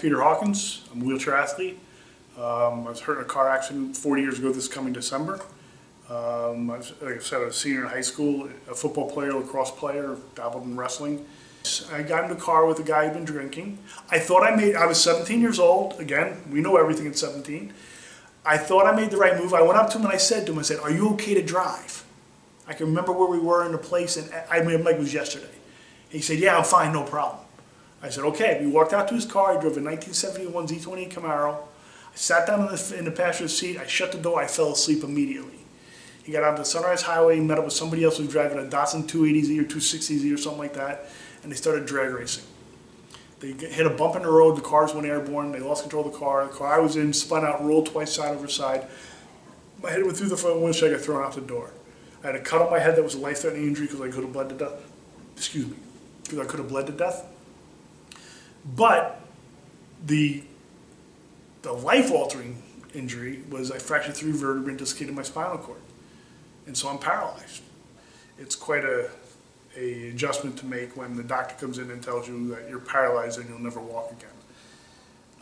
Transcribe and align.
Peter 0.00 0.22
Hawkins. 0.22 0.82
I'm 0.92 1.02
a 1.02 1.04
wheelchair 1.04 1.36
athlete. 1.36 1.78
Um, 2.36 2.86
I 2.86 2.90
was 2.90 3.00
hurt 3.00 3.18
in 3.18 3.24
a 3.24 3.26
car 3.26 3.48
accident 3.48 3.96
40 3.96 4.22
years 4.22 4.38
ago 4.38 4.52
this 4.52 4.68
coming 4.68 4.92
December. 4.92 5.40
Um, 6.08 6.70
I 6.70 6.78
was, 6.78 6.92
like 7.02 7.16
I 7.16 7.18
said, 7.18 7.42
I 7.42 7.46
was 7.46 7.56
a 7.56 7.58
senior 7.58 7.82
in 7.82 7.88
high 7.88 8.00
school, 8.00 8.48
a 8.70 8.74
football 8.74 9.10
player, 9.10 9.32
lacrosse 9.32 9.72
player, 9.72 10.16
dabbled 10.34 10.64
in 10.64 10.76
wrestling. 10.76 11.26
I 11.92 12.02
got 12.02 12.24
in 12.24 12.30
the 12.30 12.40
car 12.40 12.64
with 12.64 12.78
a 12.78 12.82
guy 12.82 13.04
who'd 13.04 13.14
been 13.14 13.24
drinking. 13.24 13.78
I 14.10 14.18
thought 14.18 14.42
I 14.42 14.54
made, 14.54 14.76
I 14.76 14.86
was 14.86 15.02
17 15.02 15.40
years 15.40 15.58
old. 15.58 16.00
Again, 16.00 16.40
we 16.50 16.60
know 16.60 16.76
everything 16.76 17.06
at 17.06 17.18
17. 17.18 17.74
I 18.46 18.56
thought 18.56 18.86
I 18.86 18.92
made 18.92 19.10
the 19.10 19.18
right 19.18 19.36
move. 19.36 19.52
I 19.52 19.60
went 19.60 19.76
up 19.76 19.90
to 19.90 19.98
him 19.98 20.04
and 20.04 20.14
I 20.14 20.16
said 20.16 20.46
to 20.46 20.52
him, 20.52 20.58
I 20.58 20.62
said, 20.62 20.78
are 20.78 20.90
you 20.90 21.10
okay 21.10 21.34
to 21.34 21.42
drive? 21.42 22.04
I 22.66 22.72
can 22.72 22.86
remember 22.86 23.12
where 23.12 23.28
we 23.28 23.38
were 23.38 23.66
in 23.66 23.72
the 23.72 23.78
place 23.78 24.16
and 24.16 24.32
I 24.50 24.62
mean, 24.62 24.84
like 24.84 24.96
it 24.96 25.00
was 25.00 25.12
yesterday. 25.12 25.50
He 26.08 26.20
said, 26.20 26.38
yeah, 26.38 26.56
I'm 26.56 26.64
fine, 26.64 26.92
no 26.92 27.02
problem. 27.02 27.44
I 28.02 28.10
said, 28.10 28.24
okay. 28.24 28.58
We 28.60 28.70
walked 28.70 28.92
out 28.92 29.08
to 29.08 29.14
his 29.14 29.26
car. 29.26 29.54
He 29.54 29.60
drove 29.60 29.76
a 29.76 29.82
1971 29.82 30.68
Z28 30.68 31.12
Camaro. 31.12 31.58
I 32.12 32.16
sat 32.16 32.46
down 32.46 32.60
in 32.60 32.66
the, 32.66 32.96
in 32.98 33.04
the 33.04 33.10
passenger 33.10 33.48
seat. 33.48 33.78
I 33.78 33.86
shut 33.86 34.12
the 34.12 34.18
door. 34.18 34.40
I 34.40 34.46
fell 34.46 34.72
asleep 34.72 35.02
immediately. 35.02 35.58
He 36.28 36.34
got 36.34 36.44
onto 36.44 36.58
the 36.58 36.66
Sunrise 36.66 37.00
Highway, 37.00 37.36
He 37.36 37.40
met 37.40 37.56
up 37.56 37.64
with 37.64 37.72
somebody 37.72 38.04
else 38.04 38.18
who 38.18 38.24
was 38.24 38.32
driving 38.32 38.58
a 38.58 38.68
Datsun 38.68 39.08
280Z 39.08 39.60
or 39.60 39.64
260Z 39.64 40.34
or 40.34 40.36
something 40.36 40.58
like 40.58 40.74
that, 40.74 41.08
and 41.42 41.50
they 41.50 41.56
started 41.56 41.86
drag 41.86 42.12
racing. 42.12 42.44
They 43.40 43.52
hit 43.52 43.86
a 43.86 43.90
bump 43.90 44.14
in 44.14 44.24
the 44.24 44.30
road, 44.30 44.58
the 44.58 44.60
cars 44.60 44.92
went 44.92 45.06
airborne, 45.06 45.52
they 45.52 45.60
lost 45.60 45.84
control 45.84 46.04
of 46.04 46.12
the 46.12 46.18
car. 46.18 46.44
The 46.44 46.52
car 46.52 46.74
I 46.74 46.80
was 46.80 46.96
in 46.96 47.14
spun 47.14 47.46
out, 47.46 47.64
rolled 47.64 47.86
twice 47.86 48.14
side 48.14 48.36
over 48.36 48.46
side. 48.46 48.86
My 49.82 49.90
head 49.90 50.04
went 50.04 50.18
through 50.18 50.28
the 50.28 50.36
front 50.36 50.60
windshield, 50.60 50.92
I 50.92 50.96
got 50.96 51.02
thrown 51.02 51.24
out 51.24 51.32
the 51.32 51.40
door. 51.40 51.70
I 52.22 52.26
had 52.26 52.36
a 52.36 52.40
cut 52.40 52.60
on 52.60 52.70
my 52.70 52.78
head 52.78 52.96
that 52.96 53.02
was 53.02 53.14
a 53.14 53.18
life-threatening 53.20 53.66
injury 53.66 53.86
because 53.86 54.02
I 54.02 54.10
could 54.10 54.22
have 54.22 54.32
bled 54.34 54.50
to 54.50 54.54
death. 54.54 54.84
Excuse 55.34 55.66
me, 55.66 55.76
because 56.24 56.40
I 56.40 56.44
could 56.44 56.58
have 56.58 56.68
bled 56.68 56.88
to 56.88 56.92
death. 56.92 57.24
But 58.76 59.20
the 60.04 60.42
the 61.62 61.72
life-altering 61.72 62.62
injury 62.94 63.42
was 63.50 63.70
I 63.70 63.78
fractured 63.78 64.14
three 64.14 64.30
vertebrae 64.30 64.70
and 64.70 64.78
dislocated 64.78 65.14
my 65.14 65.22
spinal 65.22 65.58
cord 65.58 65.80
and 66.68 66.76
so 66.76 66.88
I'm 66.88 66.98
paralyzed. 66.98 67.62
It's 68.38 68.54
quite 68.54 68.84
a, 68.84 69.10
a 69.76 70.10
adjustment 70.10 70.58
to 70.58 70.66
make 70.66 70.96
when 70.96 71.16
the 71.16 71.22
doctor 71.24 71.54
comes 71.54 71.78
in 71.78 71.90
and 71.90 72.00
tells 72.00 72.28
you 72.28 72.48
that 72.54 72.68
you're 72.68 72.78
paralyzed 72.78 73.40
and 73.40 73.48
you'll 73.48 73.58
never 73.58 73.80
walk 73.80 74.12
again. 74.12 74.30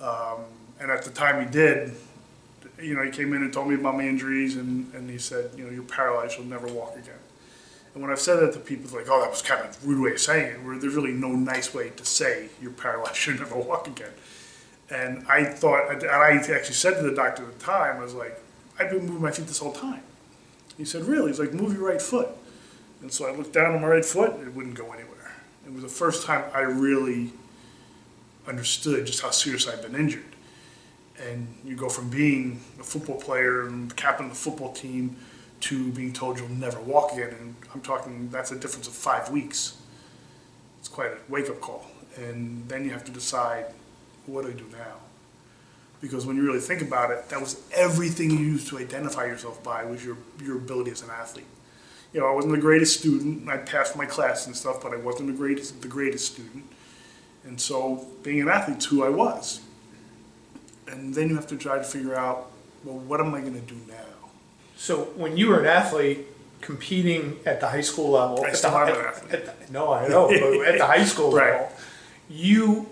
Um, 0.01 0.45
and 0.81 0.91
at 0.91 1.03
the 1.03 1.11
time 1.11 1.45
he 1.45 1.51
did, 1.51 1.95
you 2.81 2.95
know, 2.95 3.03
he 3.03 3.11
came 3.11 3.33
in 3.33 3.43
and 3.43 3.53
told 3.53 3.69
me 3.69 3.75
about 3.75 3.97
my 3.97 4.07
injuries 4.07 4.57
and, 4.57 4.93
and 4.95 5.11
he 5.11 5.19
said, 5.19 5.51
you 5.57 5.65
know, 5.65 5.71
you're 5.71 5.83
paralyzed, 5.83 6.39
you'll 6.39 6.47
never 6.47 6.69
walk 6.69 6.97
again. 6.97 7.19
And 7.97 8.02
when 8.02 8.12
I've 8.12 8.20
said 8.20 8.41
that 8.41 8.52
to 8.52 8.58
people, 8.58 8.94
like, 8.94 9.08
oh, 9.08 9.22
that 9.22 9.30
was 9.30 9.41
kind 9.41 9.64
of 9.64 9.83
a 9.83 9.86
rude 9.86 10.02
way 10.02 10.11
of 10.11 10.20
saying 10.20 10.52
it, 10.52 10.62
where 10.62 10.78
there's 10.78 10.94
really 10.94 11.12
no 11.14 11.28
nice 11.28 11.72
way 11.72 11.89
to 11.97 12.05
say 12.05 12.50
you're 12.61 12.70
paralyzed, 12.70 13.27
you'll 13.27 13.39
never 13.39 13.56
walk 13.56 13.86
again. 13.86 14.12
And 14.91 15.25
I 15.30 15.44
thought, 15.44 15.91
and 15.91 16.05
I 16.05 16.33
actually 16.33 16.74
said 16.74 16.98
to 16.98 17.02
the 17.02 17.17
doctor 17.17 17.44
at 17.44 17.58
the 17.58 17.64
time, 17.64 17.97
I 17.97 18.02
was 18.02 18.12
like, 18.12 18.39
I've 18.78 18.91
been 18.91 19.06
moving 19.06 19.22
my 19.22 19.30
feet 19.30 19.47
this 19.47 19.61
whole 19.61 19.72
time. 19.72 20.02
He 20.77 20.84
said, 20.84 21.05
really? 21.05 21.28
He's 21.28 21.41
like, 21.41 21.55
move 21.55 21.72
your 21.72 21.89
right 21.89 22.02
foot. 22.02 22.28
And 23.00 23.11
so 23.11 23.27
I 23.27 23.34
looked 23.34 23.55
down 23.55 23.74
on 23.74 23.80
my 23.80 23.89
right 23.89 24.05
foot, 24.05 24.42
it 24.42 24.55
wouldn't 24.55 24.74
go 24.74 24.92
anywhere. 24.92 25.33
It 25.67 25.73
was 25.73 25.83
the 25.83 25.89
first 25.89 26.27
time 26.27 26.45
I 26.52 26.61
really 26.61 27.33
understood 28.46 29.06
just 29.06 29.23
how 29.23 29.30
serious 29.30 29.67
I'd 29.67 29.80
been 29.80 29.95
injured. 29.95 30.36
And 31.18 31.48
you 31.64 31.77
go 31.77 31.89
from 31.89 32.11
being 32.11 32.61
a 32.79 32.83
football 32.83 33.18
player 33.18 33.67
and 33.67 33.96
captain 33.96 34.27
of 34.27 34.33
the 34.33 34.39
football 34.39 34.74
team 34.74 35.17
to 35.61 35.90
being 35.92 36.12
told 36.12 36.39
you'll 36.39 36.48
never 36.48 36.80
walk 36.80 37.12
again. 37.12 37.34
And 37.39 37.56
I'm 37.74 37.80
talking, 37.80 38.28
that's 38.30 38.52
a 38.52 38.56
difference 38.56 38.86
of 38.86 38.94
five 38.94 39.30
weeks. 39.30 39.77
It's 40.78 40.89
quite 40.89 41.12
a 41.12 41.18
wake 41.28 41.48
up 41.48 41.61
call. 41.61 41.86
And 42.17 42.68
then 42.68 42.84
you 42.84 42.90
have 42.90 43.05
to 43.05 43.12
decide, 43.12 43.67
what 44.27 44.44
do 44.44 44.50
I 44.50 44.55
do 44.55 44.64
now? 44.72 44.96
because 46.00 46.27
when 46.27 46.36
you 46.36 46.44
really 46.44 46.61
think 46.61 46.83
about 46.83 47.11
it, 47.11 47.28
that 47.28 47.40
was 47.40 47.61
everything 47.72 48.30
you 48.30 48.39
used 48.39 48.68
to 48.68 48.78
identify 48.78 49.24
yourself 49.24 49.62
by 49.62 49.84
was 49.84 50.05
your, 50.05 50.17
your 50.42 50.56
ability 50.56 50.90
as 50.90 51.02
an 51.02 51.11
athlete. 51.11 51.46
You 52.12 52.20
know, 52.20 52.27
I 52.27 52.33
wasn't 52.33 52.55
the 52.55 52.61
greatest 52.61 53.00
student. 53.00 53.48
I 53.48 53.56
passed 53.58 53.96
my 53.96 54.06
class 54.06 54.46
and 54.46 54.56
stuff, 54.56 54.83
but 54.83 54.92
I 54.92 54.96
wasn't 54.96 55.28
the 55.28 55.34
greatest, 55.34 55.83
the 55.83 55.88
greatest 55.88 56.33
student. 56.33 56.64
And 57.44 57.61
so 57.61 58.06
being 58.23 58.40
an 58.40 58.48
athlete's 58.48 58.86
who 58.86 59.05
I 59.05 59.08
was. 59.08 59.61
And 60.88 61.14
then 61.14 61.28
you 61.28 61.34
have 61.34 61.48
to 61.48 61.56
try 61.56 61.78
to 61.78 61.84
figure 61.84 62.14
out, 62.14 62.50
well, 62.84 62.98
what 62.98 63.20
am 63.20 63.34
I 63.34 63.40
going 63.40 63.55
to 63.55 63.61
do 63.61 63.77
now? 63.88 64.05
So 64.77 65.05
when 65.17 65.37
you 65.37 65.48
were 65.48 65.61
an 65.61 65.67
athlete 65.67 66.27
competing 66.61 67.39
at 67.47 67.61
the 67.61 67.69
high 67.69 67.81
school 67.81 68.11
level, 68.11 68.45
I 68.45 68.48
at 68.48 68.55
the, 68.63 68.69
at, 68.69 68.89
an 68.89 69.05
athlete. 69.07 69.33
at 69.35 69.67
the- 69.67 69.73
no, 69.73 69.92
I 69.92 70.09
know, 70.09 70.29
but 70.29 70.67
at 70.69 70.79
the 70.79 70.87
high 70.87 71.05
school 71.13 71.33
Right. 71.33 71.53
level, 71.53 71.73
you 72.29 72.89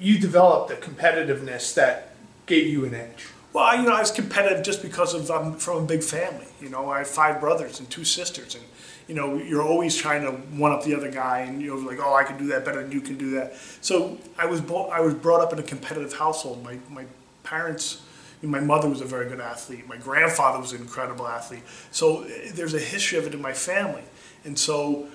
you 0.00 0.18
developed 0.18 0.70
a 0.72 0.74
competitiveness 0.74 1.74
that 1.74 2.14
gave 2.46 2.66
you 2.66 2.84
an 2.84 2.94
edge. 2.94 3.26
Well, 3.52 3.76
you 3.76 3.82
know, 3.84 3.94
I 3.94 4.00
was 4.00 4.10
competitive 4.10 4.64
just 4.64 4.82
because 4.82 5.14
of 5.14 5.30
I'm 5.30 5.56
from 5.56 5.84
a 5.84 5.86
big 5.86 6.02
family. 6.02 6.46
You 6.60 6.68
know, 6.68 6.90
I 6.90 6.98
have 6.98 7.06
five 7.08 7.40
brothers 7.40 7.78
and 7.78 7.88
two 7.88 8.04
sisters, 8.04 8.56
and 8.56 8.64
you 9.06 9.14
know, 9.14 9.36
you're 9.36 9.62
always 9.62 9.94
trying 9.96 10.22
to 10.22 10.32
one 10.58 10.72
up 10.72 10.82
the 10.82 10.94
other 10.96 11.10
guy, 11.10 11.40
and 11.40 11.62
you 11.62 11.68
know, 11.68 11.76
like, 11.88 12.00
oh, 12.02 12.14
I 12.14 12.24
can 12.24 12.36
do 12.36 12.48
that 12.48 12.64
better 12.64 12.82
than 12.82 12.90
you 12.90 13.00
can 13.00 13.16
do 13.16 13.30
that. 13.36 13.54
So 13.80 14.18
I 14.36 14.46
was 14.46 14.60
I 14.92 15.00
was 15.00 15.14
brought 15.14 15.40
up 15.40 15.52
in 15.52 15.58
a 15.60 15.62
competitive 15.62 16.12
household. 16.14 16.62
My 16.64 16.78
my 16.90 17.04
parents. 17.44 18.00
My 18.44 18.60
mother 18.60 18.88
was 18.88 19.00
a 19.00 19.04
very 19.04 19.28
good 19.28 19.40
athlete. 19.40 19.86
My 19.88 19.96
grandfather 19.96 20.60
was 20.60 20.72
an 20.72 20.80
incredible 20.80 21.26
athlete. 21.26 21.62
So 21.90 22.22
eh, 22.22 22.50
there's 22.54 22.74
a 22.74 22.78
history 22.78 23.18
of 23.18 23.26
it 23.26 23.34
in 23.34 23.42
my 23.42 23.52
family, 23.52 24.02
and 24.44 24.58
so 24.58 25.08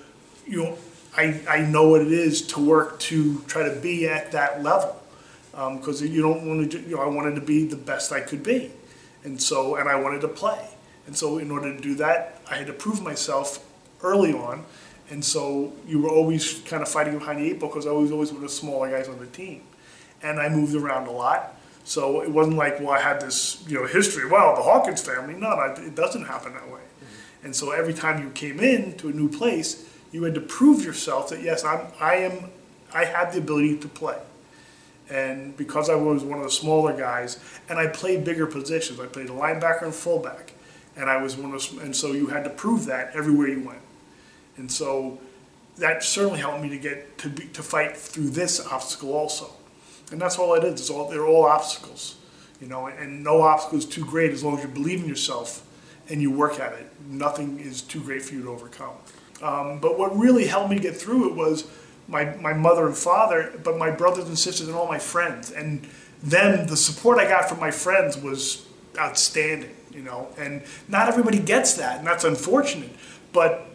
you 0.46 0.64
know, 0.64 0.78
I 1.16 1.40
I 1.48 1.60
know 1.60 1.88
what 1.88 2.00
it 2.00 2.12
is 2.12 2.42
to 2.48 2.60
work 2.60 2.98
to 3.00 3.40
try 3.46 3.62
to 3.62 3.80
be 3.80 4.08
at 4.08 4.32
that 4.32 4.62
level 4.62 4.96
because 5.52 6.02
you 6.02 6.22
don't 6.22 6.46
want 6.46 6.72
to. 6.72 6.80
You 6.80 6.96
know, 6.96 7.02
I 7.02 7.08
wanted 7.08 7.34
to 7.36 7.40
be 7.40 7.66
the 7.66 7.76
best 7.76 8.12
I 8.12 8.20
could 8.20 8.42
be, 8.42 8.70
and 9.24 9.40
so 9.40 9.76
and 9.76 9.88
I 9.88 9.96
wanted 9.96 10.20
to 10.22 10.28
play, 10.28 10.68
and 11.06 11.16
so 11.16 11.38
in 11.38 11.50
order 11.50 11.74
to 11.74 11.80
do 11.80 11.94
that, 11.96 12.40
I 12.50 12.56
had 12.56 12.66
to 12.66 12.72
prove 12.72 13.02
myself 13.02 13.64
early 14.02 14.32
on, 14.32 14.64
and 15.10 15.24
so 15.24 15.72
you 15.86 16.00
were 16.00 16.08
always 16.08 16.60
kind 16.60 16.82
of 16.82 16.88
fighting 16.88 17.18
behind 17.18 17.40
the 17.40 17.50
eight 17.50 17.60
ball 17.60 17.68
because 17.68 17.86
I 17.86 17.92
was 17.92 18.10
always 18.12 18.30
one 18.30 18.36
of 18.36 18.42
the 18.42 18.54
smaller 18.54 18.90
guys 18.90 19.08
on 19.08 19.18
the 19.18 19.26
team, 19.26 19.62
and 20.22 20.40
I 20.40 20.48
moved 20.48 20.74
around 20.74 21.06
a 21.06 21.12
lot. 21.12 21.56
So 21.84 22.22
it 22.22 22.30
wasn't 22.30 22.56
like, 22.56 22.78
well, 22.80 22.90
I 22.90 23.00
had 23.00 23.20
this, 23.20 23.64
you 23.66 23.80
know, 23.80 23.86
history. 23.86 24.28
Well, 24.28 24.54
the 24.54 24.62
Hawkins 24.62 25.02
family, 25.02 25.34
no, 25.34 25.58
it 25.76 25.94
doesn't 25.94 26.24
happen 26.24 26.52
that 26.52 26.66
way. 26.68 26.80
Mm-hmm. 26.80 27.46
And 27.46 27.56
so 27.56 27.70
every 27.72 27.94
time 27.94 28.22
you 28.22 28.30
came 28.30 28.60
in 28.60 28.96
to 28.98 29.08
a 29.08 29.12
new 29.12 29.28
place, 29.28 29.88
you 30.12 30.22
had 30.24 30.34
to 30.34 30.40
prove 30.40 30.84
yourself 30.84 31.30
that 31.30 31.42
yes, 31.42 31.64
I'm, 31.64 31.86
I 32.00 32.16
am, 32.16 32.50
I 32.92 33.04
have 33.04 33.32
the 33.32 33.38
ability 33.38 33.78
to 33.78 33.88
play. 33.88 34.18
And 35.08 35.56
because 35.56 35.90
I 35.90 35.96
was 35.96 36.22
one 36.22 36.38
of 36.38 36.44
the 36.44 36.50
smaller 36.50 36.96
guys, 36.96 37.42
and 37.68 37.78
I 37.78 37.88
played 37.88 38.24
bigger 38.24 38.46
positions, 38.46 39.00
I 39.00 39.06
played 39.06 39.28
a 39.28 39.32
linebacker 39.32 39.82
and 39.82 39.94
fullback, 39.94 40.52
and 40.96 41.10
I 41.10 41.20
was 41.20 41.36
one 41.36 41.52
of, 41.52 41.82
and 41.82 41.94
so 41.94 42.12
you 42.12 42.28
had 42.28 42.44
to 42.44 42.50
prove 42.50 42.86
that 42.86 43.14
everywhere 43.14 43.48
you 43.48 43.64
went. 43.66 43.80
And 44.56 44.70
so 44.70 45.18
that 45.78 46.04
certainly 46.04 46.38
helped 46.38 46.62
me 46.62 46.68
to 46.68 46.78
get 46.78 47.18
to 47.18 47.28
be, 47.28 47.46
to 47.48 47.62
fight 47.62 47.96
through 47.96 48.30
this 48.30 48.64
obstacle 48.66 49.12
also. 49.12 49.50
And 50.10 50.20
that's 50.20 50.38
all 50.38 50.54
it 50.54 50.64
is. 50.64 50.80
It's 50.80 50.90
all 50.90 51.08
they're 51.08 51.26
all 51.26 51.44
obstacles, 51.44 52.16
you 52.60 52.66
know. 52.66 52.86
And 52.86 53.22
no 53.22 53.42
obstacle 53.42 53.78
is 53.78 53.86
too 53.86 54.04
great 54.04 54.32
as 54.32 54.42
long 54.42 54.58
as 54.58 54.64
you 54.64 54.70
believe 54.70 55.00
in 55.00 55.08
yourself 55.08 55.66
and 56.08 56.20
you 56.20 56.30
work 56.30 56.58
at 56.58 56.72
it. 56.72 56.90
Nothing 57.08 57.60
is 57.60 57.82
too 57.82 58.00
great 58.00 58.22
for 58.22 58.34
you 58.34 58.42
to 58.42 58.50
overcome. 58.50 58.94
Um, 59.42 59.78
but 59.78 59.98
what 59.98 60.16
really 60.16 60.46
helped 60.46 60.70
me 60.70 60.78
get 60.78 60.96
through 60.96 61.30
it 61.30 61.34
was 61.34 61.66
my, 62.08 62.24
my 62.36 62.52
mother 62.52 62.86
and 62.86 62.96
father, 62.96 63.58
but 63.62 63.78
my 63.78 63.90
brothers 63.90 64.28
and 64.28 64.38
sisters 64.38 64.68
and 64.68 64.76
all 64.76 64.88
my 64.88 64.98
friends. 64.98 65.50
And 65.50 65.86
then 66.22 66.66
the 66.66 66.76
support 66.76 67.18
I 67.18 67.28
got 67.28 67.48
from 67.48 67.60
my 67.60 67.70
friends 67.70 68.18
was 68.18 68.66
outstanding, 68.98 69.74
you 69.92 70.02
know. 70.02 70.28
And 70.36 70.62
not 70.88 71.08
everybody 71.08 71.38
gets 71.38 71.74
that, 71.74 71.98
and 71.98 72.06
that's 72.06 72.24
unfortunate. 72.24 72.90
But 73.32 73.69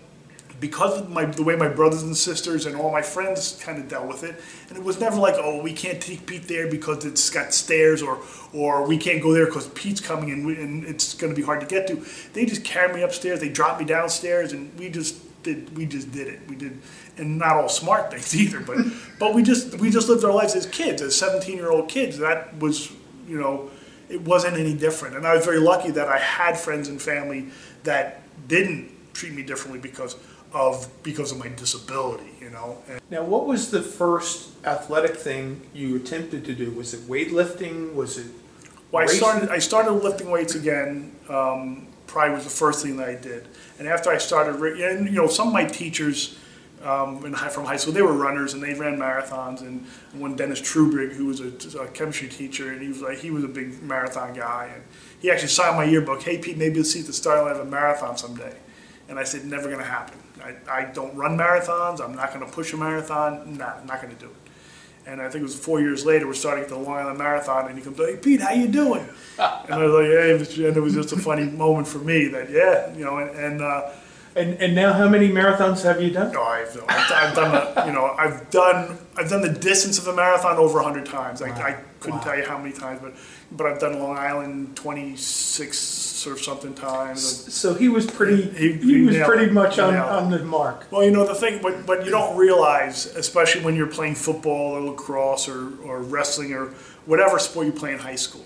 because 0.67 1.00
of 1.00 1.12
my, 1.12 1.25
the 1.25 1.44
way 1.44 1.56
my 1.56 1.67
brothers 1.67 2.01
and 2.01 2.17
sisters 2.17 2.65
and 2.65 2.75
all 2.75 2.91
my 2.91 3.03
friends 3.03 3.62
kind 3.63 3.77
of 3.77 3.88
dealt 3.88 4.07
with 4.07 4.23
it, 4.23 4.41
and 4.67 4.77
it 4.77 4.83
was 4.83 5.00
never 5.00 5.17
like, 5.17 5.35
oh, 5.38 5.62
we 5.62 5.73
can't 5.73 6.01
take 6.01 6.25
Pete 6.25 6.47
there 6.47 6.67
because 6.67 7.06
it's 7.06 7.29
got 7.29 7.53
stairs, 7.53 8.01
or 8.01 8.19
or 8.51 8.88
we 8.88 8.97
can't 8.97 9.21
go 9.21 9.31
there 9.31 9.45
because 9.45 9.67
Pete's 9.69 10.01
coming 10.01 10.31
and, 10.31 10.44
we, 10.44 10.56
and 10.56 10.83
it's 10.83 11.13
going 11.13 11.31
to 11.31 11.39
be 11.39 11.45
hard 11.45 11.62
to 11.62 11.67
get 11.67 11.85
to. 11.88 12.03
They 12.33 12.45
just 12.45 12.63
carried 12.63 12.95
me 12.95 13.03
upstairs, 13.03 13.39
they 13.39 13.50
dropped 13.50 13.79
me 13.79 13.85
downstairs, 13.85 14.53
and 14.53 14.75
we 14.79 14.89
just 14.89 15.21
did 15.44 15.77
we 15.77 15.85
just 15.85 16.12
did 16.12 16.27
it. 16.27 16.39
We 16.50 16.56
did, 16.56 16.81
and 17.18 17.38
not 17.38 17.57
all 17.57 17.69
smart 17.69 18.09
things 18.09 18.35
either, 18.41 18.59
but 18.59 18.77
but 19.19 19.35
we 19.35 19.44
just 19.44 19.75
we 19.75 19.91
just 19.91 20.09
lived 20.09 20.23
our 20.23 20.33
lives 20.33 20.56
as 20.56 20.65
kids, 20.65 21.03
as 21.03 21.15
seventeen 21.15 21.57
year 21.57 21.69
old 21.69 21.89
kids. 21.89 22.18
That 22.18 22.57
was 22.57 22.91
you 23.27 23.39
know, 23.39 23.69
it 24.09 24.21
wasn't 24.21 24.57
any 24.57 24.73
different, 24.73 25.15
and 25.15 25.27
I 25.27 25.35
was 25.35 25.45
very 25.45 25.59
lucky 25.59 25.91
that 25.91 26.07
I 26.07 26.18
had 26.18 26.57
friends 26.57 26.89
and 26.89 27.00
family 27.00 27.50
that 27.83 28.23
didn't 28.47 28.95
treat 29.15 29.33
me 29.33 29.41
differently 29.41 29.79
because 29.79 30.15
of 30.56 30.90
because 31.04 31.34
of 31.34 31.38
my 31.38 31.50
disability, 31.50 32.31
you 32.40 32.50
know. 32.50 32.81
And 32.90 33.02
Now, 33.12 33.24
what 33.24 33.46
was 33.46 33.69
the 33.69 33.81
first 33.81 34.52
athletic 34.66 35.16
thing 35.16 35.62
you 35.74 35.98
attempted 35.98 36.46
to 36.46 36.56
do? 36.56 36.72
Was 36.72 36.94
it 36.94 37.02
weightlifting? 37.02 37.94
Was 37.94 38.18
it 38.18 38.28
well, 38.92 39.04
I 39.04 39.07
started 39.07 39.50
I 39.50 39.60
started 39.60 39.92
lifting 39.92 40.31
weights 40.31 40.56
again. 40.56 41.13
Um, 41.30 41.88
probably 42.07 42.36
was 42.36 42.46
the 42.46 42.50
first 42.50 42.84
thing 42.84 42.96
that 42.98 43.10
I 43.10 43.16
did, 43.16 43.48
and 43.78 43.88
after 43.88 44.10
I 44.10 44.18
started, 44.18 44.56
and 44.56 45.07
you 45.07 45.16
know, 45.16 45.28
some 45.28 45.48
of 45.48 45.54
my 45.54 45.66
teachers 45.66 46.40
um, 46.84 47.25
in 47.25 47.34
high, 47.34 47.50
from 47.50 47.66
high 47.66 47.75
school. 47.75 47.94
They 47.94 48.02
were 48.02 48.13
runners 48.13 48.54
and 48.54 48.63
they 48.63 48.74
ran 48.74 48.98
marathons. 48.98 49.62
And 49.62 49.86
one 50.13 50.36
Dennis 50.36 50.62
Trubrig, 50.62 51.13
who 51.13 51.25
was 51.25 51.42
a, 51.42 51.80
a 51.80 51.88
chemistry 51.88 52.30
teacher, 52.30 52.72
and 52.72 52.81
he 52.81 52.88
was 52.88 53.02
like 53.02 53.18
he 53.18 53.31
was 53.31 53.44
a 53.44 53.50
big 53.50 53.81
marathon 53.84 54.34
guy, 54.34 54.69
and 54.74 54.84
he 55.19 55.30
actually 55.31 55.50
signed 55.50 55.75
my 55.75 55.84
yearbook. 55.84 56.22
Hey 56.22 56.38
Pete, 56.38 56.57
maybe 56.57 56.75
you'll 56.75 56.86
see 56.86 57.02
at 57.02 57.07
the 57.07 57.13
start 57.13 57.44
line 57.44 57.56
of 57.56 57.68
a 57.68 57.69
marathon 57.69 58.16
someday. 58.18 58.56
And 59.10 59.19
I 59.19 59.24
said, 59.24 59.46
never 59.46 59.66
going 59.68 59.78
to 59.78 59.86
happen. 59.86 60.18
I, 60.45 60.80
I 60.81 60.86
don't 60.86 61.15
run 61.15 61.38
marathons. 61.38 62.00
I'm 62.00 62.15
not 62.15 62.33
going 62.33 62.45
to 62.45 62.51
push 62.51 62.74
a 62.74 62.77
marathon. 62.77 63.57
Nah, 63.57 63.74
I'm 63.80 63.88
not 63.88 64.01
going 64.01 64.13
to 64.15 64.19
do 64.19 64.27
it. 64.27 64.36
And 65.07 65.21
I 65.21 65.30
think 65.30 65.42
it 65.42 65.44
was 65.44 65.57
four 65.59 65.80
years 65.81 66.03
later, 66.06 66.25
we're 66.25 66.33
starting 66.33 66.63
at 66.63 66.69
the 66.69 66.77
Long 66.77 66.95
Island 66.95 67.19
Marathon, 67.19 67.68
and 67.68 67.77
he 67.77 67.83
comes, 67.83 67.95
hey, 67.97 68.18
Pete, 68.18 68.42
how 68.42 68.51
you 68.53 68.68
doing? 68.68 69.07
and 69.38 69.74
I 69.74 69.77
was 69.86 69.94
like, 69.94 70.06
hey, 70.07 70.68
and 70.68 70.77
it 70.77 70.80
was 70.80 70.95
just 70.95 71.12
a 71.12 71.18
funny 71.18 71.44
moment 71.65 71.88
for 71.88 72.00
me 72.00 72.27
that, 72.30 72.50
yeah, 72.50 72.92
you 72.95 73.06
know, 73.06 73.19
and, 73.19 73.30
and 73.38 73.62
uh, 73.62 73.92
And, 74.36 74.56
and 74.59 74.74
now 74.75 74.94
how 74.94 75.07
many 75.07 75.30
marathons 75.30 75.83
have 75.83 76.01
you 76.01 76.09
done? 76.12 76.33
no, 76.33 76.42
I've, 76.44 76.75
I've, 76.89 77.12
I've 77.12 77.36
done 77.36 77.51
the, 77.53 77.86
you 77.86 77.94
know, 77.94 78.15
I've 78.18 78.50
done, 78.50 78.97
I've 79.15 79.30
done 79.30 79.42
the 79.42 79.53
distance 79.53 79.97
of 80.00 80.07
a 80.07 80.13
marathon 80.13 80.57
over 80.57 80.80
a 80.80 80.83
hundred 80.83 81.06
times. 81.06 81.42
I, 81.42 81.50
I 81.51 81.77
couldn't 82.06 82.19
Wow. 82.19 82.24
tell 82.25 82.38
you 82.38 82.46
how 82.46 82.57
many 82.57 82.72
times, 82.74 83.00
but, 83.04 83.13
but 83.52 83.68
I've 83.68 83.80
done 83.80 84.00
Long 84.00 84.18
Island 84.18 84.75
twenty-six 84.75 86.25
or 86.28 86.38
something 86.38 86.74
times. 86.74 87.54
So 87.54 87.74
he 87.74 87.88
was 87.90 88.06
pretty, 88.06 88.42
He- 88.44 88.74
he 88.74 89.00
he 89.00 89.02
was 89.06 89.18
pretty 89.18 89.46
it. 89.46 89.54
much 89.54 89.78
on, 89.80 89.96
on 89.96 90.31
the 90.31 90.40
mark. 90.44 90.88
Well, 90.92 91.04
you 91.04 91.12
know, 91.12 91.25
the 91.25 91.36
thing, 91.36 91.60
but, 91.62 91.86
but 91.86 92.06
you 92.06 92.12
don't 92.12 92.36
realize, 92.38 93.06
especially 93.16 93.62
when 93.63 93.75
you're 93.75 93.88
playing 94.00 94.16
football 94.16 94.72
or 94.75 94.81
lacrosse 94.81 95.48
or, 95.48 95.78
or 95.84 96.02
wrestling 96.02 96.54
or 96.54 96.68
whatever 97.06 97.38
sport 97.40 97.68
you 97.68 97.72
play 97.74 97.94
in 97.94 98.00
high 98.00 98.16
school. 98.16 98.44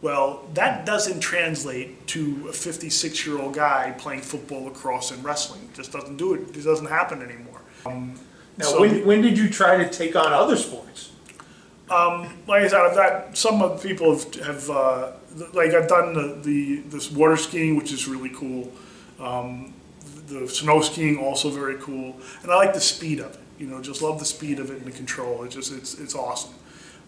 Well, 0.00 0.48
that 0.54 0.86
doesn't 0.86 1.20
translate 1.20 2.06
to 2.08 2.46
a 2.48 2.52
56 2.52 3.26
year 3.26 3.40
old 3.40 3.54
guy 3.54 3.94
playing 3.98 4.20
football, 4.20 4.64
lacrosse, 4.64 5.10
and 5.10 5.24
wrestling. 5.24 5.60
It 5.72 5.74
just 5.74 5.90
doesn't 5.92 6.16
do 6.18 6.34
it. 6.34 6.56
It 6.56 6.62
doesn't 6.62 6.86
happen 6.86 7.22
anymore. 7.22 7.60
Um, 7.86 8.14
now, 8.58 8.66
So- 8.66 8.80
when, 8.80 9.04
when 9.06 9.22
did 9.22 9.36
you 9.38 9.48
try 9.48 9.76
to 9.82 9.88
take 9.88 10.14
on 10.14 10.32
other 10.32 10.56
sports? 10.56 11.10
Like 11.90 12.62
I 12.62 12.68
said, 12.68 12.80
I've 12.80 12.94
got 12.94 13.36
some 13.36 13.62
of 13.62 13.80
the 13.82 13.88
people 13.88 14.12
have, 14.16 14.34
have 14.34 14.70
uh, 14.70 15.12
th- 15.36 15.52
like 15.54 15.72
I've 15.74 15.88
done 15.88 16.12
the, 16.14 16.38
the 16.42 16.76
this 16.88 17.10
water 17.10 17.36
skiing, 17.36 17.76
which 17.76 17.92
is 17.92 18.06
really 18.08 18.30
cool. 18.30 18.72
Um, 19.20 19.74
the 20.28 20.46
snow 20.48 20.80
skiing 20.82 21.18
also 21.18 21.50
very 21.50 21.76
cool, 21.76 22.16
and 22.42 22.52
I 22.52 22.56
like 22.56 22.74
the 22.74 22.80
speed 22.80 23.20
of 23.20 23.34
it. 23.34 23.40
You 23.58 23.66
know, 23.66 23.80
just 23.82 24.02
love 24.02 24.18
the 24.18 24.24
speed 24.24 24.58
of 24.60 24.70
it 24.70 24.76
and 24.78 24.86
the 24.86 24.90
control. 24.92 25.42
It's 25.44 25.54
just 25.54 25.72
it's 25.72 25.98
it's 25.98 26.14
awesome. 26.14 26.52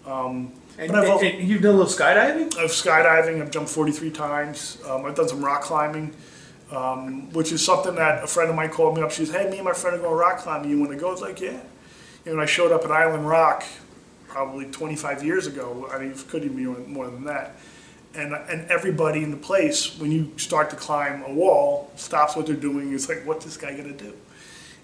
Um, 0.07 0.53
And, 0.79 0.91
and- 0.91 1.07
al- 1.07 1.19
and 1.21 1.47
you've 1.49 1.61
done 1.63 1.75
a 1.75 1.79
little 1.79 1.93
skydiving? 1.93 2.57
I've 2.57 2.71
skydiving. 2.71 3.43
I've 3.43 3.51
jumped 3.51 3.69
43 3.71 4.11
times. 4.11 4.79
Um, 4.89 5.05
I've 5.05 5.15
done 5.15 5.29
some 5.29 5.45
rock 5.45 5.61
climbing, 5.63 6.15
um, 6.73 7.31
which 7.33 7.53
is 7.53 7.63
something 7.65 7.95
that 7.97 8.25
a 8.25 8.27
friend 8.27 8.49
of 8.49 8.57
mine 8.57 8.71
called 8.71 8.97
me 8.97 9.03
up. 9.03 9.11
She 9.11 9.27
says, 9.27 9.35
"Hey, 9.35 9.51
me 9.51 9.57
and 9.59 9.65
my 9.67 9.75
friend 9.75 9.97
are 9.97 10.01
going 10.01 10.17
rock 10.17 10.39
climbing. 10.39 10.71
You 10.71 10.79
want 10.81 10.93
to 10.93 10.97
go?" 10.99 11.09
I 11.09 11.13
was 11.13 11.21
like, 11.21 11.41
"Yeah." 11.41 11.61
And 12.27 12.41
I 12.41 12.47
showed 12.47 12.73
up 12.73 12.85
at 12.85 12.91
Island 12.91 13.27
Rock 13.29 13.65
probably 14.31 14.65
25 14.67 15.25
years 15.25 15.47
ago. 15.47 15.89
I 15.93 15.99
mean, 15.99 16.13
it 16.13 16.25
could 16.29 16.45
even 16.45 16.57
be 16.57 16.65
more- 16.65 17.11
than 17.11 17.25
that. 17.25 17.57
And 18.15 18.33
and 18.33 18.69
everybody 18.71 19.23
in 19.23 19.31
the 19.31 19.37
place, 19.37 19.97
when 19.99 20.11
you 20.11 20.33
start 20.37 20.69
to 20.71 20.77
climb 20.77 21.23
a 21.23 21.33
wall, 21.33 21.93
stops 21.95 22.35
what 22.35 22.47
they're 22.47 22.57
doing. 22.57 22.93
It's 22.93 23.09
like, 23.09 23.25
what's 23.25 23.45
this 23.45 23.57
guy 23.57 23.77
gonna 23.77 23.93
do? 23.93 24.13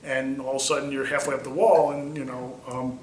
And 0.05 0.41
all 0.41 0.57
of 0.57 0.63
a 0.63 0.65
sudden, 0.65 0.93
you're 0.93 1.07
halfway 1.07 1.35
up 1.35 1.43
the 1.43 1.51
wall, 1.51 1.91
and 1.91 2.17
you 2.17 2.25
know. 2.25 2.61
Um, 2.69 3.01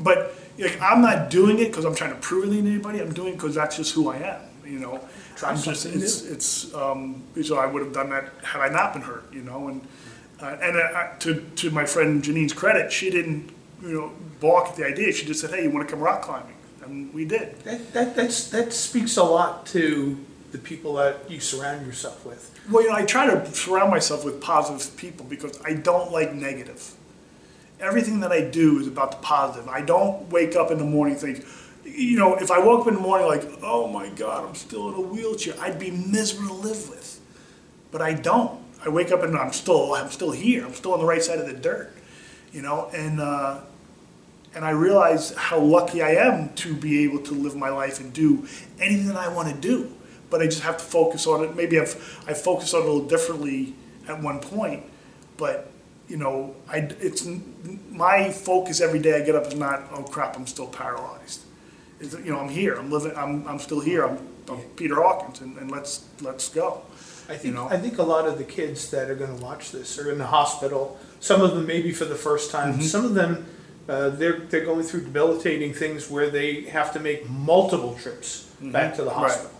but 0.00 0.34
like, 0.58 0.78
I'm 0.82 1.00
not 1.00 1.30
doing 1.30 1.58
it 1.60 1.68
because 1.68 1.86
I'm 1.86 1.94
trying 1.94 2.10
to 2.10 2.20
prove 2.20 2.44
anything 2.44 2.64
to 2.64 2.70
anybody. 2.72 3.00
I'm 3.00 3.14
doing 3.14 3.32
it 3.32 3.36
because 3.36 3.54
that's 3.54 3.76
just 3.78 3.94
who 3.94 4.10
I 4.10 4.18
am. 4.18 4.42
You 4.66 4.80
know, 4.80 5.00
Try 5.34 5.50
I'm 5.50 5.56
just 5.62 5.86
it's 5.86 6.22
it's 6.24 6.74
um, 6.74 7.22
so 7.42 7.56
I 7.56 7.64
would 7.64 7.82
have 7.82 7.94
done 7.94 8.10
that 8.10 8.24
had 8.42 8.60
I 8.60 8.68
not 8.68 8.92
been 8.92 9.02
hurt. 9.02 9.32
You 9.32 9.44
know, 9.44 9.68
and 9.68 9.80
uh, 10.42 10.58
and 10.60 10.76
uh, 10.76 11.16
to 11.20 11.40
to 11.56 11.70
my 11.70 11.86
friend 11.86 12.22
Janine's 12.22 12.52
credit, 12.52 12.92
she 12.92 13.08
didn't 13.08 13.50
you 13.82 13.92
know 13.92 14.12
balk 14.40 14.68
at 14.68 14.76
the 14.76 14.86
idea. 14.86 15.12
She 15.12 15.26
just 15.26 15.40
said, 15.40 15.50
"Hey, 15.50 15.64
you 15.64 15.70
want 15.70 15.88
to 15.88 15.92
come 15.92 16.02
rock 16.02 16.22
climbing?" 16.22 16.54
And 16.82 17.12
we 17.12 17.24
did. 17.24 17.58
That, 17.60 17.92
that, 17.92 18.16
that's, 18.16 18.50
that 18.50 18.72
speaks 18.72 19.16
a 19.16 19.22
lot 19.22 19.66
to 19.66 20.18
the 20.52 20.58
people 20.58 20.94
that 20.94 21.30
you 21.30 21.40
surround 21.40 21.86
yourself 21.86 22.24
with. 22.24 22.58
Well, 22.70 22.82
you 22.82 22.88
know, 22.88 22.94
I 22.94 23.04
try 23.04 23.26
to 23.26 23.54
surround 23.54 23.90
myself 23.90 24.24
with 24.24 24.40
positive 24.40 24.96
people 24.96 25.26
because 25.26 25.60
I 25.64 25.74
don't 25.74 26.10
like 26.10 26.32
negative. 26.32 26.94
Everything 27.80 28.20
that 28.20 28.32
I 28.32 28.40
do 28.40 28.78
is 28.78 28.86
about 28.86 29.10
the 29.10 29.18
positive. 29.18 29.68
I 29.68 29.82
don't 29.82 30.30
wake 30.30 30.56
up 30.56 30.70
in 30.70 30.78
the 30.78 30.84
morning 30.84 31.16
think, 31.16 31.44
you 31.84 32.18
know, 32.18 32.34
if 32.36 32.50
I 32.50 32.58
woke 32.58 32.82
up 32.82 32.88
in 32.88 32.94
the 32.94 33.00
morning 33.00 33.28
like, 33.28 33.44
oh 33.62 33.86
my 33.86 34.08
God, 34.08 34.48
I'm 34.48 34.54
still 34.54 34.88
in 34.88 34.94
a 34.94 35.00
wheelchair, 35.00 35.54
I'd 35.60 35.78
be 35.78 35.90
miserable 35.90 36.56
to 36.56 36.62
live 36.62 36.88
with. 36.88 37.20
But 37.90 38.02
I 38.02 38.14
don't. 38.14 38.60
I 38.84 38.88
wake 38.88 39.12
up 39.12 39.22
and 39.22 39.36
I'm 39.36 39.52
still, 39.52 39.94
I'm 39.94 40.10
still 40.10 40.30
here. 40.30 40.64
I'm 40.64 40.74
still 40.74 40.94
on 40.94 41.00
the 41.00 41.06
right 41.06 41.22
side 41.22 41.38
of 41.38 41.46
the 41.46 41.52
dirt, 41.52 41.92
you 42.52 42.62
know, 42.62 42.90
and 42.94 43.20
uh, 43.20 43.60
and 44.54 44.64
I 44.64 44.70
realize 44.70 45.34
how 45.34 45.58
lucky 45.58 46.02
I 46.02 46.12
am 46.12 46.54
to 46.56 46.74
be 46.74 47.04
able 47.04 47.20
to 47.20 47.34
live 47.34 47.54
my 47.54 47.68
life 47.68 48.00
and 48.00 48.12
do 48.12 48.46
anything 48.80 49.06
that 49.08 49.16
I 49.16 49.28
want 49.28 49.48
to 49.48 49.54
do. 49.54 49.92
But 50.30 50.42
I 50.42 50.46
just 50.46 50.62
have 50.62 50.78
to 50.78 50.84
focus 50.84 51.26
on 51.26 51.44
it. 51.44 51.56
Maybe 51.56 51.78
I've 51.78 51.94
I 52.26 52.34
focused 52.34 52.74
on 52.74 52.82
it 52.82 52.88
a 52.88 52.90
little 52.90 53.08
differently 53.08 53.74
at 54.08 54.22
one 54.22 54.40
point, 54.40 54.84
but 55.36 55.70
you 56.08 56.16
know, 56.16 56.56
I 56.68 56.78
it's 57.00 57.28
my 57.90 58.30
focus 58.30 58.80
every 58.80 58.98
day 58.98 59.20
I 59.20 59.24
get 59.24 59.34
up 59.34 59.46
is 59.46 59.54
not 59.54 59.84
oh 59.92 60.02
crap 60.02 60.36
I'm 60.36 60.46
still 60.46 60.66
paralyzed. 60.66 61.42
It's, 62.00 62.14
you 62.14 62.32
know 62.32 62.38
I'm 62.38 62.48
here 62.48 62.74
I'm 62.74 62.90
living 62.90 63.12
I'm 63.16 63.46
I'm 63.46 63.58
still 63.58 63.80
here 63.80 64.04
I'm, 64.04 64.18
I'm 64.48 64.60
Peter 64.76 64.96
Hawkins 64.96 65.40
and, 65.40 65.56
and 65.58 65.70
let's 65.70 66.06
let's 66.20 66.48
go. 66.48 66.82
I 67.28 67.36
think, 67.36 67.54
know? 67.54 67.68
I 67.68 67.76
think 67.76 67.98
a 67.98 68.02
lot 68.02 68.26
of 68.26 68.38
the 68.38 68.44
kids 68.44 68.90
that 68.90 69.10
are 69.10 69.14
gonna 69.14 69.36
watch 69.36 69.70
this 69.72 69.98
are 69.98 70.10
in 70.10 70.18
the 70.18 70.26
hospital, 70.26 70.98
some 71.20 71.42
of 71.42 71.54
them 71.54 71.66
maybe 71.66 71.92
for 71.92 72.04
the 72.06 72.14
first 72.14 72.50
time, 72.50 72.74
Mm-hmm. 72.74 72.82
some 72.82 73.04
of 73.04 73.14
them, 73.14 73.46
uh, 73.88 74.10
they're, 74.10 74.38
they're 74.40 74.64
going 74.64 74.82
through 74.82 75.02
debilitating 75.02 75.72
things 75.74 76.10
where 76.10 76.30
they 76.30 76.62
have 76.62 76.92
to 76.94 77.00
make 77.00 77.28
multiple 77.28 77.94
trips 78.00 78.44
back 78.60 78.94
to 78.96 79.02
the 79.04 79.10
Mm-hmm. 79.10 79.20
Right. 79.22 79.30
hospital. 79.30 79.50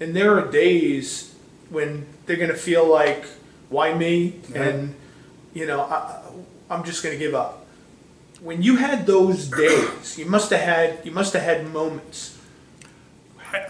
And 0.00 0.14
there 0.16 0.38
are 0.38 0.50
days 0.50 1.34
when 1.70 2.06
they're 2.26 2.36
gonna 2.36 2.54
feel 2.54 2.86
like, 2.86 3.24
why 3.68 3.92
me? 3.94 4.40
Yeah. 4.50 4.62
And, 4.62 4.94
you 5.54 5.66
know, 5.66 5.82
I, 5.82 6.22
I'm 6.70 6.84
just 6.84 7.02
gonna 7.02 7.16
give 7.16 7.34
up. 7.34 7.66
When 8.40 8.62
you 8.62 8.76
had 8.76 9.06
those 9.06 9.48
days, 9.64 10.16
you 10.18 10.24
must 10.26 10.50
have 10.50 10.60
had, 10.60 11.00
you 11.04 11.10
must 11.10 11.32
have 11.34 11.42
had 11.42 11.66
moments. 11.72 12.38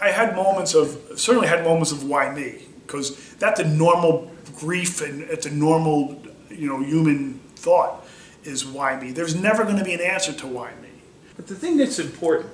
I 0.01 0.11
had 0.11 0.35
moments 0.35 0.73
of 0.75 0.97
certainly 1.15 1.47
had 1.47 1.63
moments 1.63 1.91
of 1.93 2.03
why 2.03 2.33
me 2.33 2.63
because 2.89 3.35
that's 3.35 3.59
a 3.59 3.67
normal 3.67 4.31
grief 4.55 5.01
and 5.01 5.21
it's 5.21 5.45
a 5.45 5.51
normal 5.51 6.19
you 6.49 6.67
know 6.67 6.81
human 6.81 7.35
thought 7.55 8.03
is 8.43 8.65
why 8.65 8.99
me. 8.99 9.11
There's 9.11 9.35
never 9.35 9.63
going 9.63 9.77
to 9.77 9.83
be 9.83 9.93
an 9.93 10.01
answer 10.01 10.33
to 10.33 10.47
why 10.47 10.71
me. 10.81 10.89
But 11.35 11.45
the 11.45 11.55
thing 11.55 11.77
that's 11.77 11.99
important 11.99 12.49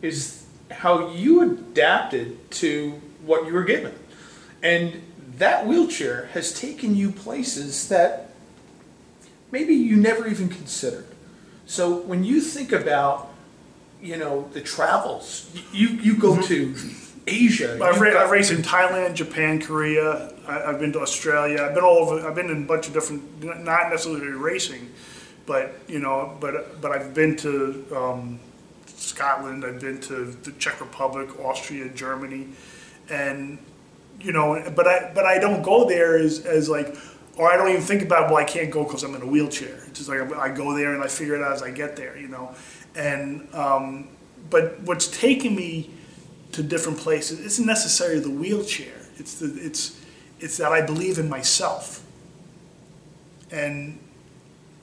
is 0.00 0.46
how 0.70 1.10
you 1.10 1.42
adapted 1.42 2.50
to 2.52 2.92
what 3.22 3.46
you 3.46 3.52
were 3.52 3.64
given. 3.64 3.94
And 4.62 5.02
that 5.36 5.66
wheelchair 5.66 6.30
has 6.32 6.58
taken 6.58 6.96
you 6.96 7.12
places 7.12 7.88
that 7.88 8.30
maybe 9.50 9.74
you 9.74 9.96
never 9.96 10.26
even 10.26 10.48
considered. 10.48 11.06
So 11.66 11.98
when 11.98 12.24
you 12.24 12.40
think 12.40 12.72
about, 12.72 13.28
you 14.00 14.16
know, 14.16 14.48
the 14.52 14.60
travels, 14.60 15.50
you, 15.72 15.88
you 15.88 16.16
go 16.16 16.32
mm-hmm. 16.32 16.42
to 16.42 17.05
Asia. 17.26 17.78
I've, 17.82 18.00
ra- 18.00 18.22
I've 18.22 18.30
raced 18.30 18.52
in 18.52 18.62
Thailand, 18.62 19.14
Japan, 19.14 19.60
Korea. 19.60 20.32
I, 20.46 20.64
I've 20.64 20.78
been 20.78 20.92
to 20.92 21.00
Australia. 21.00 21.62
I've 21.62 21.74
been 21.74 21.84
all 21.84 21.98
over. 21.98 22.26
I've 22.26 22.34
been 22.34 22.50
in 22.50 22.62
a 22.62 22.66
bunch 22.66 22.86
of 22.86 22.92
different, 22.92 23.42
not 23.42 23.90
necessarily 23.90 24.28
racing, 24.28 24.92
but 25.44 25.74
you 25.88 25.98
know, 25.98 26.36
but 26.40 26.80
but 26.80 26.92
I've 26.92 27.14
been 27.14 27.36
to 27.38 27.84
um, 27.94 28.40
Scotland. 28.86 29.64
I've 29.64 29.80
been 29.80 30.00
to 30.02 30.26
the 30.26 30.52
Czech 30.52 30.80
Republic, 30.80 31.40
Austria, 31.40 31.88
Germany, 31.88 32.48
and 33.10 33.58
you 34.20 34.32
know, 34.32 34.62
but 34.76 34.86
I 34.86 35.10
but 35.12 35.26
I 35.26 35.38
don't 35.38 35.62
go 35.62 35.88
there 35.88 36.16
as 36.16 36.44
as 36.46 36.68
like. 36.68 36.96
Or 37.38 37.52
I 37.52 37.58
don't 37.58 37.68
even 37.68 37.82
think 37.82 38.00
about 38.00 38.30
well 38.30 38.38
I 38.38 38.44
can't 38.44 38.70
go 38.70 38.82
because 38.82 39.02
I'm 39.02 39.14
in 39.14 39.20
a 39.20 39.26
wheelchair. 39.26 39.84
It's 39.88 39.98
just 39.98 40.08
like 40.08 40.20
I 40.36 40.48
go 40.48 40.74
there 40.74 40.94
and 40.94 41.04
I 41.04 41.06
figure 41.06 41.34
it 41.34 41.42
out 41.42 41.52
as 41.52 41.62
I 41.62 41.70
get 41.70 41.94
there, 41.94 42.16
you 42.16 42.28
know. 42.28 42.54
And 42.94 43.46
um, 43.54 44.08
but 44.48 44.80
what's 44.80 45.06
taken 45.08 45.54
me 45.54 45.90
to 46.56 46.62
different 46.62 46.98
places 46.98 47.38
It's 47.38 47.58
not 47.58 47.66
necessarily 47.66 48.18
the 48.18 48.30
wheelchair. 48.30 48.94
It's 49.18 49.34
the 49.34 49.46
it's 49.60 50.00
it's 50.40 50.56
that 50.56 50.72
I 50.72 50.80
believe 50.80 51.18
in 51.18 51.28
myself. 51.28 52.02
And 53.50 53.98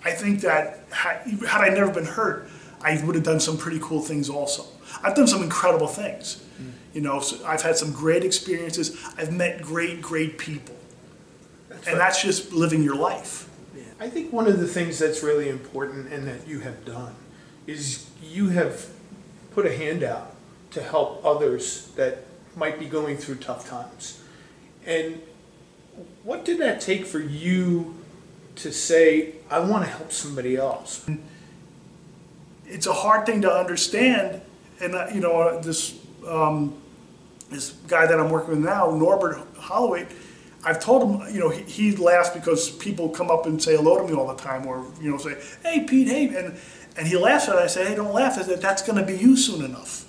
I 0.06 0.12
think 0.12 0.42
that 0.42 0.86
had, 0.92 1.28
had 1.48 1.62
I 1.62 1.70
never 1.70 1.92
been 1.92 2.06
hurt, 2.06 2.50
I 2.82 3.02
would 3.04 3.16
have 3.16 3.24
done 3.24 3.40
some 3.40 3.58
pretty 3.58 3.80
cool 3.82 4.02
things 4.02 4.30
also. 4.30 4.66
I've 5.04 5.16
done 5.16 5.28
some 5.28 5.44
incredible 5.44 5.88
things. 5.88 6.44
Mm. 6.62 6.72
You 6.94 7.02
know, 7.02 7.20
so 7.20 7.46
I've 7.46 7.62
had 7.62 7.78
some 7.78 7.92
great 7.92 8.24
experiences. 8.24 8.98
I've 9.18 9.32
met 9.32 9.62
great, 9.62 10.02
great 10.02 10.38
people. 10.38 10.76
and 11.70 12.00
that's 12.00 12.22
just 12.22 12.54
living 12.54 12.84
your 12.84 12.96
life. 12.96 13.50
I 14.00 14.10
think 14.10 14.34
one 14.34 14.48
of 14.48 14.60
the 14.60 14.68
things 14.68 15.00
that's 15.00 15.24
really 15.24 15.50
important 15.50 16.12
and 16.12 16.28
that 16.28 16.48
you 16.48 16.60
have 16.60 16.84
done 16.86 17.16
is 17.68 18.06
you 18.22 18.50
have 18.50 18.88
put 19.52 19.66
a 19.66 19.76
hand 19.76 20.04
out 20.04 20.33
to 20.74 20.82
help 20.82 21.24
others 21.26 21.88
that 21.96 22.26
might 22.56 22.80
be 22.80 22.86
going 22.86 23.18
through 23.18 23.36
tough 23.36 23.68
times. 23.68 24.22
And 24.86 25.22
what 26.24 26.46
did 26.46 26.60
that 26.60 26.82
take 26.82 27.06
for 27.06 27.20
you 27.20 27.96
to 28.56 28.72
say, 28.72 29.36
I 29.50 29.60
want 29.60 29.86
to 29.86 29.90
help 29.90 30.12
somebody 30.12 30.56
else? 30.56 31.08
it's 32.66 32.88
a 32.88 32.94
hard 32.94 33.26
thing 33.26 33.42
to 33.42 33.52
understand. 33.52 34.42
And 34.80 34.94
you 35.14 35.22
know, 35.22 35.62
this 35.62 36.00
um, 36.28 36.76
this 37.50 37.72
guy 37.88 38.08
that 38.08 38.20
I'm 38.20 38.30
working 38.30 38.52
with 38.52 38.66
now, 38.66 38.92
Norbert 38.92 39.38
Holloway, 39.58 40.08
I've 40.64 40.80
told 40.80 41.04
him, 41.04 41.34
you 41.34 41.40
know, 41.40 41.50
he, 41.50 41.62
he 41.64 41.96
laughs 41.96 42.30
because 42.30 42.72
people 42.72 43.10
come 43.10 43.30
up 43.30 43.46
and 43.46 43.62
say 43.62 43.76
hello 43.76 44.00
to 44.00 44.08
me 44.12 44.18
all 44.18 44.28
the 44.28 44.42
time, 44.42 44.66
or 44.66 44.86
you 45.02 45.12
know, 45.12 45.18
say, 45.18 45.38
"Hey, 45.62 45.86
Pete, 45.86 46.08
hey," 46.08 46.28
and 46.36 46.58
and 46.98 47.08
he 47.08 47.18
laughs 47.18 47.48
at 47.48 47.56
it. 47.56 47.60
I 47.60 47.68
say, 47.68 47.88
"Hey, 47.88 47.96
don't 47.96 48.14
laugh. 48.14 48.38
I 48.38 48.44
said, 48.44 48.62
That's 48.62 48.82
going 48.82 48.98
to 48.98 49.06
be 49.06 49.18
you 49.18 49.38
soon 49.38 49.64
enough." 49.64 50.06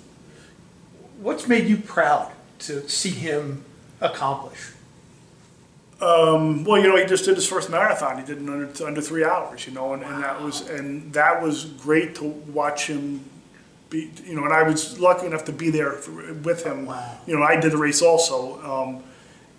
What's 1.25 1.47
made 1.47 1.67
you 1.67 1.77
proud 1.77 2.31
to 2.59 2.87
see 2.87 3.09
him 3.09 3.65
accomplish? 3.99 4.73
Um, 5.99 6.63
well, 6.63 6.79
you 6.79 6.87
know, 6.87 6.97
he 6.97 7.05
just 7.05 7.25
did 7.25 7.33
his 7.33 7.47
first 7.47 7.71
marathon. 7.71 8.19
He 8.19 8.25
did 8.27 8.43
it 8.43 8.47
under 8.47 8.85
under 8.85 9.01
three 9.01 9.25
hours. 9.25 9.65
You 9.65 9.73
know, 9.73 9.93
and, 9.95 10.03
and 10.03 10.23
that 10.23 10.39
was 10.39 10.69
and 10.69 11.11
that 11.13 11.41
was 11.41 11.65
great 11.65 12.13
to 12.17 12.25
watch 12.25 12.85
him. 12.85 13.25
Be, 13.89 14.11
you 14.23 14.35
know, 14.35 14.43
and 14.43 14.53
I 14.53 14.61
was 14.61 14.99
lucky 14.99 15.25
enough 15.25 15.45
to 15.45 15.51
be 15.51 15.71
there 15.71 15.93
for, 15.93 16.31
with 16.31 16.63
him. 16.63 16.85
Wow. 16.85 17.17
You 17.25 17.39
know, 17.39 17.41
I 17.41 17.59
did 17.59 17.71
the 17.71 17.77
race 17.77 18.03
also, 18.03 18.61
um, 18.61 19.03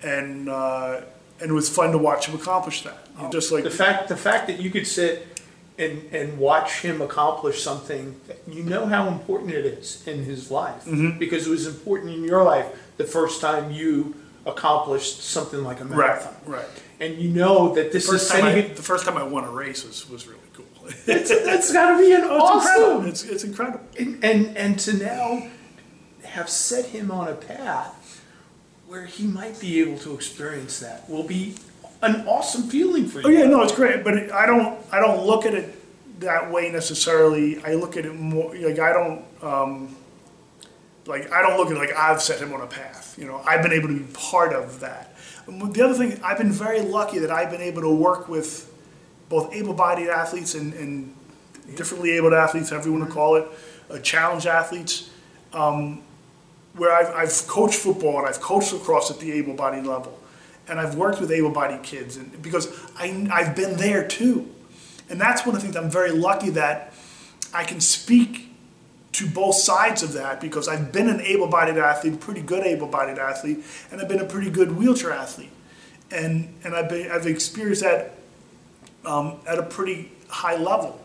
and 0.04 0.48
uh, 0.48 1.00
and 1.40 1.50
it 1.50 1.54
was 1.54 1.68
fun 1.68 1.90
to 1.90 1.98
watch 1.98 2.28
him 2.28 2.36
accomplish 2.36 2.82
that. 2.82 3.32
Just 3.32 3.50
like 3.50 3.64
the 3.64 3.70
fact 3.70 4.08
the 4.08 4.16
fact 4.16 4.46
that 4.46 4.60
you 4.60 4.70
could 4.70 4.86
sit 4.86 5.35
and 5.78 6.02
and 6.12 6.38
watch 6.38 6.80
him 6.80 7.02
accomplish 7.02 7.62
something 7.62 8.18
you 8.48 8.62
know 8.62 8.86
how 8.86 9.08
important 9.08 9.50
it 9.52 9.64
is 9.66 10.06
in 10.06 10.24
his 10.24 10.50
life 10.50 10.84
Mm-hmm. 10.84 11.18
because 11.18 11.46
it 11.46 11.50
was 11.50 11.66
important 11.66 12.12
in 12.14 12.24
your 12.24 12.42
life 12.44 12.66
the 12.96 13.04
first 13.04 13.40
time 13.40 13.70
you 13.70 14.14
accomplished 14.46 15.22
something 15.22 15.62
like 15.64 15.80
a 15.80 15.84
marathon 15.84 16.34
right. 16.46 16.64
and 17.00 17.18
you 17.18 17.28
know 17.30 17.74
that 17.74 17.92
this 17.92 18.04
is 18.04 18.10
First 18.10 18.30
time 18.30 18.40
sending 18.42 18.70
I, 18.70 18.74
the 18.74 18.82
first 18.82 19.04
time 19.04 19.16
I 19.16 19.22
won 19.24 19.44
a 19.44 19.50
race 19.50 19.84
was, 19.84 20.08
was 20.08 20.26
really 20.26 20.38
cool. 20.54 20.64
it's, 21.06 21.30
that's 21.44 21.72
got 21.72 21.96
to 21.96 21.98
be 21.98 22.12
an 22.12 22.22
Oh, 22.24 22.56
it's 22.58 22.66
incredible. 22.66 22.96
awesome 22.98 23.08
It's, 23.08 23.24
it's 23.24 23.44
incredible. 23.44 23.80
and, 23.98 24.24
and 24.24 24.56
and 24.56 24.78
to 24.80 24.92
now 24.94 25.48
have 26.24 26.48
set 26.48 26.86
him 26.86 27.10
on 27.10 27.28
a 27.28 27.34
path 27.34 28.24
where 28.86 29.04
he 29.06 29.26
might 29.26 29.58
be 29.60 29.80
able 29.80 29.98
to 29.98 30.14
experience 30.14 30.78
that 30.80 31.08
will 31.10 31.24
be 31.24 31.56
an 32.06 32.26
awesome 32.26 32.68
feeling 32.68 33.06
for 33.06 33.20
you 33.20 33.26
Oh 33.26 33.30
yeah, 33.30 33.46
no, 33.46 33.62
it's 33.62 33.74
great, 33.74 34.04
but 34.04 34.14
it, 34.14 34.32
I 34.32 34.46
don't 34.46 34.78
I 34.92 35.00
don't 35.00 35.26
look 35.26 35.44
at 35.46 35.54
it 35.54 35.74
that 36.20 36.50
way 36.50 36.70
necessarily. 36.70 37.62
I 37.62 37.74
look 37.74 37.96
at 37.96 38.06
it 38.06 38.14
more 38.14 38.54
like 38.56 38.78
I 38.78 38.92
don't 38.92 39.24
um, 39.42 39.96
like 41.06 41.30
I 41.32 41.42
don't 41.42 41.56
look 41.58 41.68
at 41.70 41.76
it 41.76 41.78
like 41.78 41.94
I've 41.94 42.22
set 42.22 42.40
him 42.40 42.52
on 42.52 42.60
a 42.60 42.66
path. 42.66 43.16
You 43.18 43.26
know, 43.26 43.42
I've 43.46 43.62
been 43.62 43.72
able 43.72 43.88
to 43.88 43.98
be 43.98 44.12
part 44.12 44.52
of 44.52 44.80
that. 44.80 45.14
And 45.46 45.74
the 45.74 45.84
other 45.84 45.94
thing, 45.94 46.20
I've 46.24 46.38
been 46.38 46.50
very 46.50 46.80
lucky 46.80 47.18
that 47.20 47.30
I've 47.30 47.50
been 47.50 47.60
able 47.60 47.82
to 47.82 47.90
work 47.90 48.28
with 48.28 48.72
both 49.28 49.54
able-bodied 49.54 50.08
athletes 50.08 50.54
and, 50.54 50.74
and 50.74 51.14
differently 51.76 52.12
abled 52.12 52.32
athletes, 52.32 52.70
however 52.70 52.88
you 52.88 52.94
want 52.94 53.08
to 53.08 53.12
call 53.12 53.36
it, 53.36 53.46
uh, 53.90 53.98
challenge 54.00 54.46
athletes. 54.46 55.10
Um, 55.52 56.02
where 56.74 56.92
I've, 56.92 57.14
I've 57.14 57.46
coached 57.48 57.78
football 57.78 58.18
and 58.18 58.28
I've 58.28 58.40
coached 58.40 58.72
lacrosse 58.72 59.10
at 59.10 59.18
the 59.18 59.32
able-bodied 59.32 59.84
level, 59.84 60.18
and 60.68 60.80
I've 60.80 60.94
worked 60.96 61.20
with 61.20 61.30
able-bodied 61.30 61.82
kids, 61.82 62.16
and 62.16 62.42
because 62.42 62.68
I, 62.96 63.28
I've 63.32 63.54
been 63.54 63.76
there 63.76 64.06
too, 64.06 64.48
and 65.08 65.20
that's 65.20 65.46
one 65.46 65.54
of 65.54 65.60
the 65.60 65.66
things 65.66 65.76
I'm 65.76 65.90
very 65.90 66.10
lucky 66.10 66.50
that 66.50 66.92
I 67.54 67.64
can 67.64 67.80
speak 67.80 68.54
to 69.12 69.26
both 69.26 69.54
sides 69.54 70.02
of 70.02 70.12
that 70.12 70.40
because 70.40 70.68
I've 70.68 70.92
been 70.92 71.08
an 71.08 71.20
able-bodied 71.20 71.78
athlete, 71.78 72.14
a 72.14 72.16
pretty 72.16 72.42
good 72.42 72.66
able-bodied 72.66 73.18
athlete, 73.18 73.64
and 73.90 74.00
I've 74.00 74.08
been 74.08 74.20
a 74.20 74.26
pretty 74.26 74.50
good 74.50 74.76
wheelchair 74.76 75.12
athlete, 75.12 75.52
and 76.10 76.54
and 76.64 76.74
I've 76.74 76.88
been, 76.88 77.10
I've 77.10 77.26
experienced 77.26 77.82
that 77.82 78.12
um, 79.04 79.38
at 79.46 79.58
a 79.58 79.62
pretty 79.62 80.10
high 80.28 80.56
level, 80.56 81.00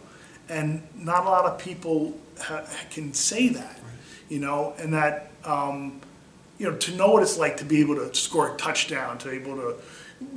and 0.50 0.82
not 0.96 1.26
a 1.26 1.30
lot 1.30 1.46
of 1.46 1.60
people 1.60 2.18
ha- 2.40 2.66
can 2.90 3.14
say 3.14 3.50
that, 3.50 3.80
you 4.28 4.40
know, 4.40 4.74
and 4.78 4.94
that 4.94 5.32
um, 5.46 6.02
you 6.62 6.70
know 6.70 6.78
to 6.78 6.96
know 6.96 7.10
what 7.10 7.24
it's 7.24 7.40
like 7.40 7.58
to 7.58 7.66
be 7.66 7.82
able 7.82 7.96
to 7.96 8.14
score 8.14 8.54
a 8.54 8.58
touchdown, 8.58 9.18
to 9.18 9.32
be 9.32 9.38
able 9.38 9.56
to 9.56 9.76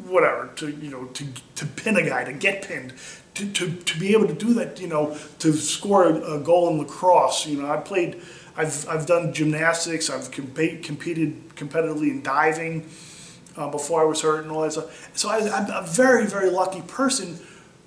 whatever, 0.06 0.50
to 0.56 0.70
you 0.70 0.90
know 0.90 1.04
to 1.04 1.26
to 1.56 1.66
pin 1.66 1.96
a 1.96 2.02
guy, 2.02 2.24
to 2.24 2.32
get 2.32 2.66
pinned. 2.66 2.94
To, 3.34 3.52
to, 3.52 3.68
to 3.68 3.98
be 3.98 4.12
able 4.12 4.28
to 4.28 4.32
do 4.32 4.54
that, 4.54 4.80
you 4.80 4.86
know, 4.86 5.18
to 5.40 5.52
score 5.54 6.04
a, 6.04 6.38
goal 6.38 6.68
in 6.68 6.78
lacrosse, 6.78 7.48
you 7.48 7.60
know, 7.60 7.68
I 7.68 7.78
played, 7.78 8.22
I've, 8.56 8.88
I've 8.88 9.06
done 9.06 9.32
gymnastics, 9.32 10.08
I've 10.08 10.30
compete, 10.30 10.84
competed 10.84 11.48
competitively 11.56 12.10
in 12.10 12.22
diving, 12.22 12.88
uh, 13.56 13.68
before 13.68 14.00
I 14.02 14.04
was 14.04 14.20
hurt 14.20 14.44
and 14.44 14.52
all 14.52 14.60
that 14.60 14.70
stuff. 14.70 15.10
So 15.18 15.30
I, 15.30 15.38
I'm 15.52 15.68
a 15.68 15.84
very, 15.84 16.26
very 16.26 16.48
lucky 16.48 16.82
person 16.82 17.40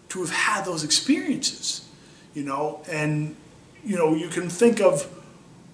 to 0.09 0.19
have 0.19 0.31
had 0.31 0.65
those 0.65 0.83
experiences, 0.83 1.87
you 2.33 2.43
know. 2.43 2.81
And 2.91 3.37
you 3.85 3.95
know, 3.95 4.15
you 4.15 4.27
can 4.27 4.49
think 4.49 4.81
of 4.81 5.03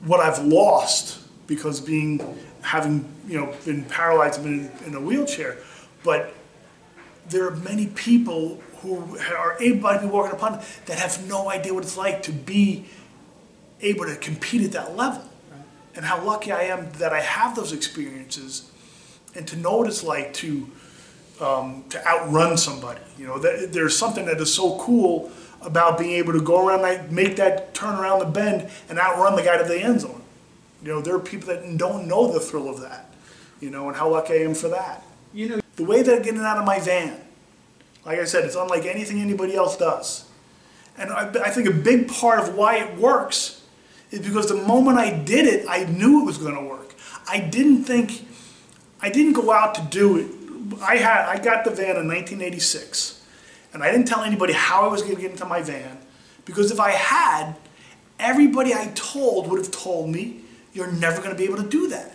what 0.06 0.20
I've 0.20 0.46
lost 0.46 1.23
because 1.48 1.82
being 1.82 2.20
having 2.62 3.06
you 3.28 3.40
know 3.40 3.54
been 3.66 3.84
paralyzed 3.86 4.40
and 4.40 4.72
been 4.72 4.88
in, 4.88 4.96
a 4.96 5.00
wheelchair, 5.00 5.58
but 6.04 6.34
there 7.30 7.48
are 7.48 7.56
many 7.56 7.88
people 7.88 8.62
who 8.78 9.18
are 9.38 9.58
able 9.62 9.90
to 9.90 10.00
be 10.00 10.06
walking 10.08 10.34
upon 10.34 10.62
that 10.86 11.00
have 11.00 11.28
no 11.28 11.50
idea 11.50 11.74
what 11.74 11.84
it's 11.84 11.98
like 11.98 12.22
to 12.24 12.32
be 12.32 12.86
able 13.82 14.06
to 14.06 14.16
compete 14.18 14.64
at 14.64 14.72
that 14.72 14.96
level, 14.96 15.24
and 15.96 16.06
how 16.06 16.24
lucky 16.24 16.52
I 16.52 16.64
am 16.64 16.92
that 16.94 17.14
I 17.14 17.22
have 17.22 17.56
those 17.56 17.72
experiences 17.72 18.70
and 19.36 19.48
to 19.48 19.56
know 19.56 19.78
what 19.78 19.88
it's 19.88 20.04
like 20.04 20.34
to 20.36 20.70
um, 21.42 21.84
to 21.90 22.08
outrun 22.08 22.58
somebody. 22.58 23.02
You 23.18 23.28
know, 23.28 23.40
that, 23.40 23.74
there's 23.74 23.98
something 23.98 24.26
that 24.26 24.40
is 24.40 24.54
so 24.54 24.78
cool 24.80 25.32
about 25.62 25.98
being 25.98 26.12
able 26.12 26.34
to 26.34 26.42
go 26.42 26.68
around, 26.68 26.82
that, 26.82 27.12
make 27.12 27.38
that 27.38 27.74
turn 27.74 27.96
around 27.96 28.20
the 28.20 28.26
bend, 28.26 28.70
and 28.90 29.00
outrun 29.00 29.36
the 29.36 29.42
guy 29.42 29.58
to 29.58 29.64
the 29.64 29.80
end 29.80 30.02
zone. 30.02 30.23
You 30.84 30.90
know, 30.90 31.02
there 31.02 31.16
are 31.16 31.20
people 31.20 31.48
that 31.48 31.78
don't 31.78 32.08
know 32.08 32.32
the 32.32 32.40
thrill 32.40 32.70
of 32.70 32.82
that. 32.82 33.10
You 33.62 33.70
know, 33.70 33.88
and 33.88 33.96
how 33.96 34.10
lucky 34.10 34.34
I 34.34 34.38
am 34.38 34.54
for 34.54 34.68
that. 34.68 35.04
you 35.34 35.48
know 35.48 35.62
The 35.78 35.86
way 35.86 36.02
that 36.02 36.14
I'm 36.14 36.22
getting 36.22 36.42
out 36.42 36.58
of 36.58 36.66
my 36.66 36.80
van, 36.80 37.20
like 38.06 38.20
I 38.20 38.26
said, 38.26 38.44
it's 38.44 38.56
unlike 38.56 38.86
anything 38.86 39.22
anybody 39.22 39.56
else 39.56 39.78
does. 39.78 40.26
And 40.98 41.12
I, 41.12 41.30
I 41.30 41.50
think 41.50 41.68
a 41.68 41.74
big 41.74 42.10
part 42.10 42.40
of 42.40 42.56
why 42.56 42.78
it 42.78 42.98
works 42.98 43.64
is 44.12 44.20
because 44.20 44.50
the 44.50 44.56
moment 44.56 45.00
I 45.00 45.18
did 45.18 45.46
it, 45.48 45.66
I 45.68 45.86
knew 45.86 46.22
it 46.22 46.26
was 46.26 46.38
going 46.38 46.56
to 46.56 46.62
work. 46.62 46.94
I 47.28 47.40
didn't 47.40 47.86
think, 47.86 48.28
I 49.02 49.10
didn't 49.10 49.34
go 49.34 49.52
out 49.52 49.76
to 49.76 49.82
do 49.82 50.18
it. 50.18 50.28
I 50.82 50.98
had, 50.98 51.26
I 51.26 51.42
got 51.42 51.64
the 51.64 51.72
van 51.72 51.96
in 51.96 52.08
1986, 52.08 53.24
and 53.74 53.82
I 53.82 53.92
didn't 53.92 54.08
tell 54.08 54.22
anybody 54.22 54.54
how 54.54 54.84
I 54.84 54.88
was 54.88 55.02
going 55.02 55.16
to 55.16 55.22
get 55.22 55.32
into 55.32 55.46
my 55.46 55.62
van, 55.62 55.98
because 56.46 56.70
if 56.72 56.80
I 56.80 56.92
had, 56.92 57.56
everybody 58.20 58.74
I 58.74 58.92
told 58.94 59.50
would 59.50 59.60
have 59.60 59.72
told 59.72 60.10
me, 60.10 60.43
"You're 60.74 60.92
never 60.92 61.18
going 61.18 61.32
to 61.32 61.36
be 61.36 61.46
able 61.46 61.58
to 61.58 61.70
do 61.70 61.88
that." 61.90 62.14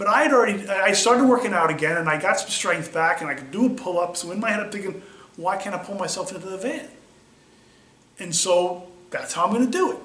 But 0.00 0.08
I 0.08 0.22
had 0.22 0.32
already, 0.32 0.66
I 0.66 0.92
started 0.92 1.26
working 1.26 1.52
out 1.52 1.68
again 1.68 1.98
and 1.98 2.08
I 2.08 2.18
got 2.18 2.40
some 2.40 2.48
strength 2.48 2.90
back 2.90 3.20
and 3.20 3.28
I 3.28 3.34
could 3.34 3.50
do 3.50 3.66
a 3.66 3.68
pull 3.68 4.00
up. 4.00 4.16
So 4.16 4.30
in 4.30 4.40
my 4.40 4.50
head, 4.50 4.60
I'm 4.60 4.70
thinking, 4.70 5.02
why 5.36 5.58
can't 5.58 5.74
I 5.74 5.78
pull 5.78 5.94
myself 5.94 6.32
into 6.32 6.48
the 6.48 6.56
van? 6.56 6.88
And 8.18 8.34
so 8.34 8.88
that's 9.10 9.34
how 9.34 9.44
I'm 9.44 9.52
going 9.52 9.66
to 9.66 9.70
do 9.70 9.92
it. 9.92 9.98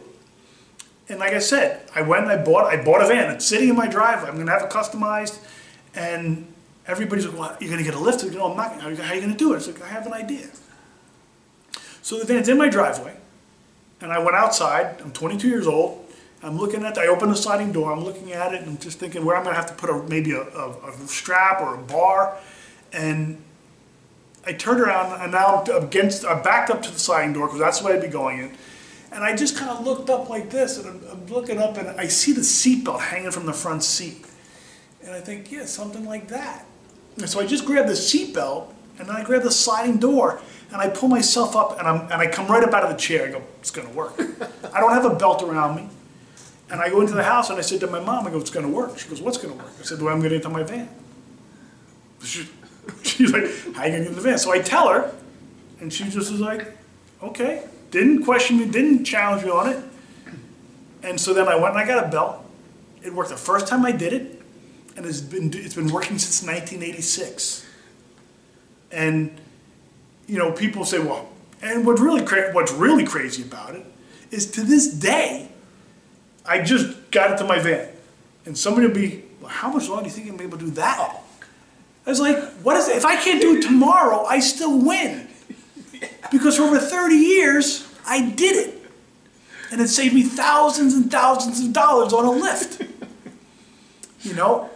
And 1.08 1.20
like 1.20 1.32
I 1.32 1.40
said, 1.40 1.90
I 1.96 2.02
went 2.02 2.24
and 2.24 2.32
I 2.34 2.44
bought, 2.44 2.66
I 2.66 2.84
bought 2.84 3.04
a 3.04 3.08
van. 3.08 3.32
It's 3.32 3.46
sitting 3.46 3.70
in 3.70 3.76
my 3.78 3.88
driveway. 3.88 4.28
I'm 4.28 4.36
going 4.36 4.48
to 4.48 4.52
have 4.52 4.64
it 4.64 4.70
customized. 4.70 5.40
And 5.94 6.54
everybody's 6.88 7.26
like, 7.26 7.40
well, 7.40 7.58
you're 7.62 7.70
going 7.70 7.82
to 7.82 7.90
get 7.90 7.98
a 7.98 8.04
lift? 8.04 8.22
Go, 8.22 8.30
no, 8.32 8.52
I'm 8.52 8.58
not. 8.58 8.82
How 8.82 8.88
are 8.88 8.92
you 8.92 9.22
going 9.22 9.32
to 9.32 9.38
do 9.38 9.54
it? 9.54 9.58
It's 9.58 9.68
like, 9.68 9.82
I 9.82 9.88
have 9.88 10.06
an 10.08 10.14
idea. 10.14 10.50
So 12.02 12.20
the 12.20 12.26
van's 12.26 12.50
in 12.50 12.58
my 12.58 12.68
driveway. 12.68 13.16
And 14.02 14.12
I 14.12 14.20
went 14.20 14.36
outside. 14.36 15.00
I'm 15.00 15.14
22 15.14 15.48
years 15.48 15.68
old. 15.68 16.05
I'm 16.44 16.58
looking 16.58 16.84
at, 16.84 16.98
I 16.98 17.08
open 17.08 17.30
the 17.30 17.36
sliding 17.36 17.72
door, 17.72 17.92
I'm 17.92 18.04
looking 18.04 18.32
at 18.32 18.54
it 18.54 18.62
and 18.62 18.72
I'm 18.72 18.78
just 18.78 19.00
thinking 19.00 19.26
where 19.26 19.36
I'm 19.36 19.44
gonna 19.44 19.56
have 19.56 19.68
to 19.68 19.74
put 19.74 19.90
a, 19.90 20.04
maybe 20.10 20.32
a, 20.34 20.42
a, 20.42 20.90
a 20.90 21.08
strap 21.08 21.62
or 21.62 21.76
a 21.76 21.78
bar. 21.78 22.38
And 22.94 23.42
I 24.46 24.54
turned 24.54 24.80
around 24.80 25.22
and 25.22 25.32
now 25.32 25.64
I'm 25.64 25.84
against, 25.84 26.26
I 26.26 26.40
backed 26.42 26.70
up 26.70 26.82
to 26.84 26.92
the 26.92 27.00
sliding 27.00 27.34
door 27.34 27.48
because 27.48 27.60
that's 27.60 27.80
the 27.80 27.86
way 27.88 27.94
I'd 27.94 28.02
be 28.02 28.08
going 28.08 28.40
in. 28.40 28.58
And 29.12 29.24
I 29.24 29.36
just 29.36 29.56
kind 29.58 29.72
of 29.72 29.86
looked 29.86 30.10
up 30.10 30.30
like 30.30 30.50
this 30.50 30.78
and 30.78 30.88
I'm, 30.88 31.02
I'm 31.10 31.26
looking 31.28 31.58
up 31.58 31.78
and 31.78 31.90
I 31.90 32.08
see 32.08 32.32
the 32.34 32.42
seatbelt 32.42 33.00
hanging 33.00 33.32
from 33.32 33.46
the 33.46 33.54
front 33.54 33.84
seat. 33.84 34.26
And 35.04 35.14
I 35.14 35.22
think, 35.22 35.52
yeah, 35.52 35.66
something 35.66 36.06
like 36.06 36.28
that. 36.28 36.66
And 37.18 37.30
so 37.30 37.40
I 37.40 37.48
just 37.48 37.66
grabbed 37.66 37.90
the 37.90 37.94
seatbelt 37.94 38.68
and 39.00 39.08
then 39.08 39.16
I 39.16 39.24
grab 39.24 39.44
the 39.44 39.52
sliding 39.52 39.98
door 39.98 40.42
and 40.72 40.82
I 40.82 40.90
pull 40.90 41.10
myself 41.10 41.56
up 41.56 41.80
and, 41.80 41.88
I'm, 41.88 42.02
and 42.12 42.14
I 42.14 42.28
come 42.28 42.48
right 42.48 42.64
up 42.64 42.74
out 42.74 42.84
of 42.84 42.90
the 42.90 42.98
chair. 42.98 43.28
I 43.28 43.32
go, 43.32 43.42
it's 43.60 43.72
gonna 43.72 43.90
work. 43.90 44.14
I 44.74 44.80
don't 44.80 44.92
have 44.92 45.06
a 45.06 45.16
belt 45.16 45.42
around 45.42 45.76
me. 45.76 45.90
And 46.70 46.82
I 46.82 46.90
go 46.90 47.02
into 47.02 47.14
the 47.14 47.24
house 47.24 47.50
and 47.50 47.60
I 47.60 47.62
said 47.62 47.80
to 47.82 47.88
my 47.88 48.00
mom, 48.00 48.26
I 48.26 48.32
go, 48.32 48.40
it's 48.40 48.50
gonna 48.50 48.70
work. 48.70 48.98
She 48.98 49.08
goes, 49.08 49.22
what's 49.22 49.38
gonna 49.38 49.54
work? 49.54 49.72
I 49.80 49.84
said, 49.84 50.00
the 50.00 50.06
way 50.06 50.14
I'm 50.14 50.22
getting 50.22 50.38
into 50.38 50.50
my 50.50 50.64
van. 50.64 50.90
She, 52.24 52.48
she's 53.04 53.32
like, 53.32 53.44
how 53.76 53.84
are 53.84 53.88
you 53.88 53.92
gonna 53.92 54.04
get 54.04 54.08
in 54.08 54.16
the 54.16 54.22
van? 54.22 54.38
So 54.38 54.52
I 54.52 54.60
tell 54.60 54.90
her, 54.90 55.14
and 55.80 55.94
she 55.94 56.06
just 56.06 56.32
was 56.32 56.40
like, 56.40 56.76
okay. 57.22 57.68
Didn't 57.92 58.24
question 58.24 58.58
me, 58.58 58.66
didn't 58.66 59.06
challenge 59.06 59.44
me 59.44 59.52
on 59.52 59.70
it. 59.70 59.84
And 61.04 61.20
so 61.20 61.34
then 61.34 61.48
I 61.48 61.56
went 61.56 61.76
and 61.76 61.78
I 61.78 61.86
got 61.86 62.04
a 62.04 62.10
belt. 62.10 62.44
It 63.04 63.14
worked 63.14 63.30
the 63.30 63.38
first 63.38 63.68
time 63.68 63.86
I 63.86 63.92
did 63.92 64.12
it, 64.12 64.42
and 64.98 65.06
it's 65.06 65.22
been 65.22 65.52
it's 65.54 65.76
been 65.76 65.92
working 65.92 66.18
since 66.18 66.42
1986. 66.42 67.66
And 68.92 69.40
you 70.28 70.40
know, 70.40 70.52
people 70.52 70.84
say, 70.84 70.98
well, 70.98 71.30
and 71.62 71.86
what 71.86 72.00
really 72.00 72.24
what's 72.54 72.72
really 72.72 73.06
crazy 73.06 73.44
about 73.44 73.76
it 73.76 73.86
is 74.32 74.50
to 74.52 74.62
this 74.62 74.92
day, 74.92 75.50
I 76.48 76.62
just 76.62 77.12
got 77.12 77.32
it 77.32 77.38
to 77.38 77.44
my 77.44 77.60
van, 77.60 77.90
and 78.46 78.58
somebody 78.58 78.88
will 78.88 78.94
be, 78.94 79.24
well, 79.42 79.50
how 79.50 79.72
much 79.72 79.88
longer 79.88 80.04
do 80.04 80.10
you 80.10 80.16
think 80.16 80.30
I'm 80.30 80.42
able 80.42 80.58
to 80.58 80.66
do 80.66 80.72
that? 80.72 81.22
I 82.06 82.10
was 82.10 82.20
like, 82.20 82.38
what 82.62 82.78
is 82.78 82.88
it? 82.88 82.98
If 82.98 83.06
I 83.06 83.16
can't 83.16 83.42
do 83.42 83.58
it 83.58 83.62
tomorrow, 83.62 84.26
I 84.26 84.40
still 84.40 84.80
win. 84.80 85.28
Because 86.32 86.58
for 86.58 86.64
over 86.64 86.80
30 86.80 87.16
years, 87.16 87.88
I 88.06 88.30
did 88.30 88.68
it. 88.68 88.82
And 89.72 89.82
it 89.82 89.88
saved 89.88 90.14
me 90.14 90.24
thousands 90.24 90.94
and 90.94 91.10
thousands 91.10 91.60
of 91.62 91.74
dollars 91.74 92.14
on 92.14 92.26
a 92.26 92.32
lift. 92.32 92.84
You 94.22 94.34
know? 94.34 94.70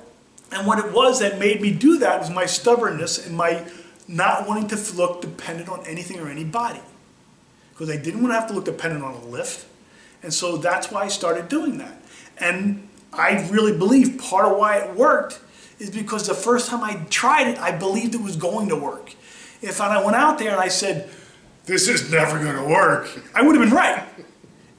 And 0.52 0.66
what 0.66 0.84
it 0.84 0.92
was 0.92 1.20
that 1.20 1.38
made 1.38 1.62
me 1.62 1.72
do 1.72 2.00
that 2.00 2.20
was 2.20 2.32
my 2.32 2.48
stubbornness 2.48 3.26
and 3.26 3.38
my 3.38 3.68
not 4.08 4.48
wanting 4.48 4.68
to 4.70 4.94
look 4.96 5.22
dependent 5.22 5.70
on 5.70 5.86
anything 5.86 6.20
or 6.20 6.30
anybody. 6.30 6.82
Because 7.72 7.90
I 7.92 7.98
didn't 7.98 8.22
want 8.22 8.34
to 8.34 8.40
have 8.40 8.48
to 8.50 8.56
look 8.56 8.66
dependent 8.66 9.04
on 9.04 9.14
a 9.14 9.26
lift. 9.26 9.68
And 10.22 10.34
so 10.34 10.58
that's 10.58 10.92
why 10.92 11.04
I 11.04 11.08
started 11.08 11.50
doing 11.50 11.78
that. 11.78 12.02
And 12.38 12.88
I 13.14 13.48
really 13.50 13.78
believe 13.78 14.20
part 14.20 14.46
of 14.46 14.58
why 14.58 14.78
it 14.78 14.96
worked 14.96 15.40
is 15.80 15.90
because 15.90 16.28
the 16.28 16.34
first 16.34 16.70
time 16.70 16.84
I 16.84 17.06
tried 17.10 17.48
it, 17.48 17.58
I 17.58 17.72
believed 17.72 18.16
it 18.16 18.22
was 18.22 18.36
going 18.36 18.70
to 18.70 18.76
work. 18.76 19.14
If 19.62 19.82
I 19.82 20.04
went 20.04 20.16
out 20.16 20.38
there 20.38 20.52
and 20.52 20.60
I 20.60 20.68
said, 20.68 21.10
this 21.66 21.88
is 21.88 22.12
never 22.12 22.42
going 22.42 22.56
to 22.56 22.64
work, 22.64 23.10
I 23.34 23.42
would 23.42 23.56
have 23.56 23.64
been 23.64 23.76
right. 23.76 24.04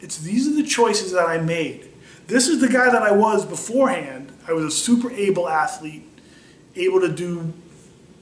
It's 0.00 0.18
these 0.18 0.48
are 0.48 0.54
the 0.54 0.66
choices 0.66 1.12
that 1.12 1.28
I 1.28 1.38
made. 1.38 1.88
This 2.26 2.48
is 2.48 2.60
the 2.60 2.68
guy 2.68 2.90
that 2.90 3.02
I 3.02 3.12
was 3.12 3.44
beforehand. 3.44 4.32
I 4.46 4.52
was 4.52 4.64
a 4.64 4.70
super 4.70 5.10
able 5.10 5.48
athlete, 5.48 6.06
able 6.76 7.00
to 7.00 7.08
do 7.08 7.52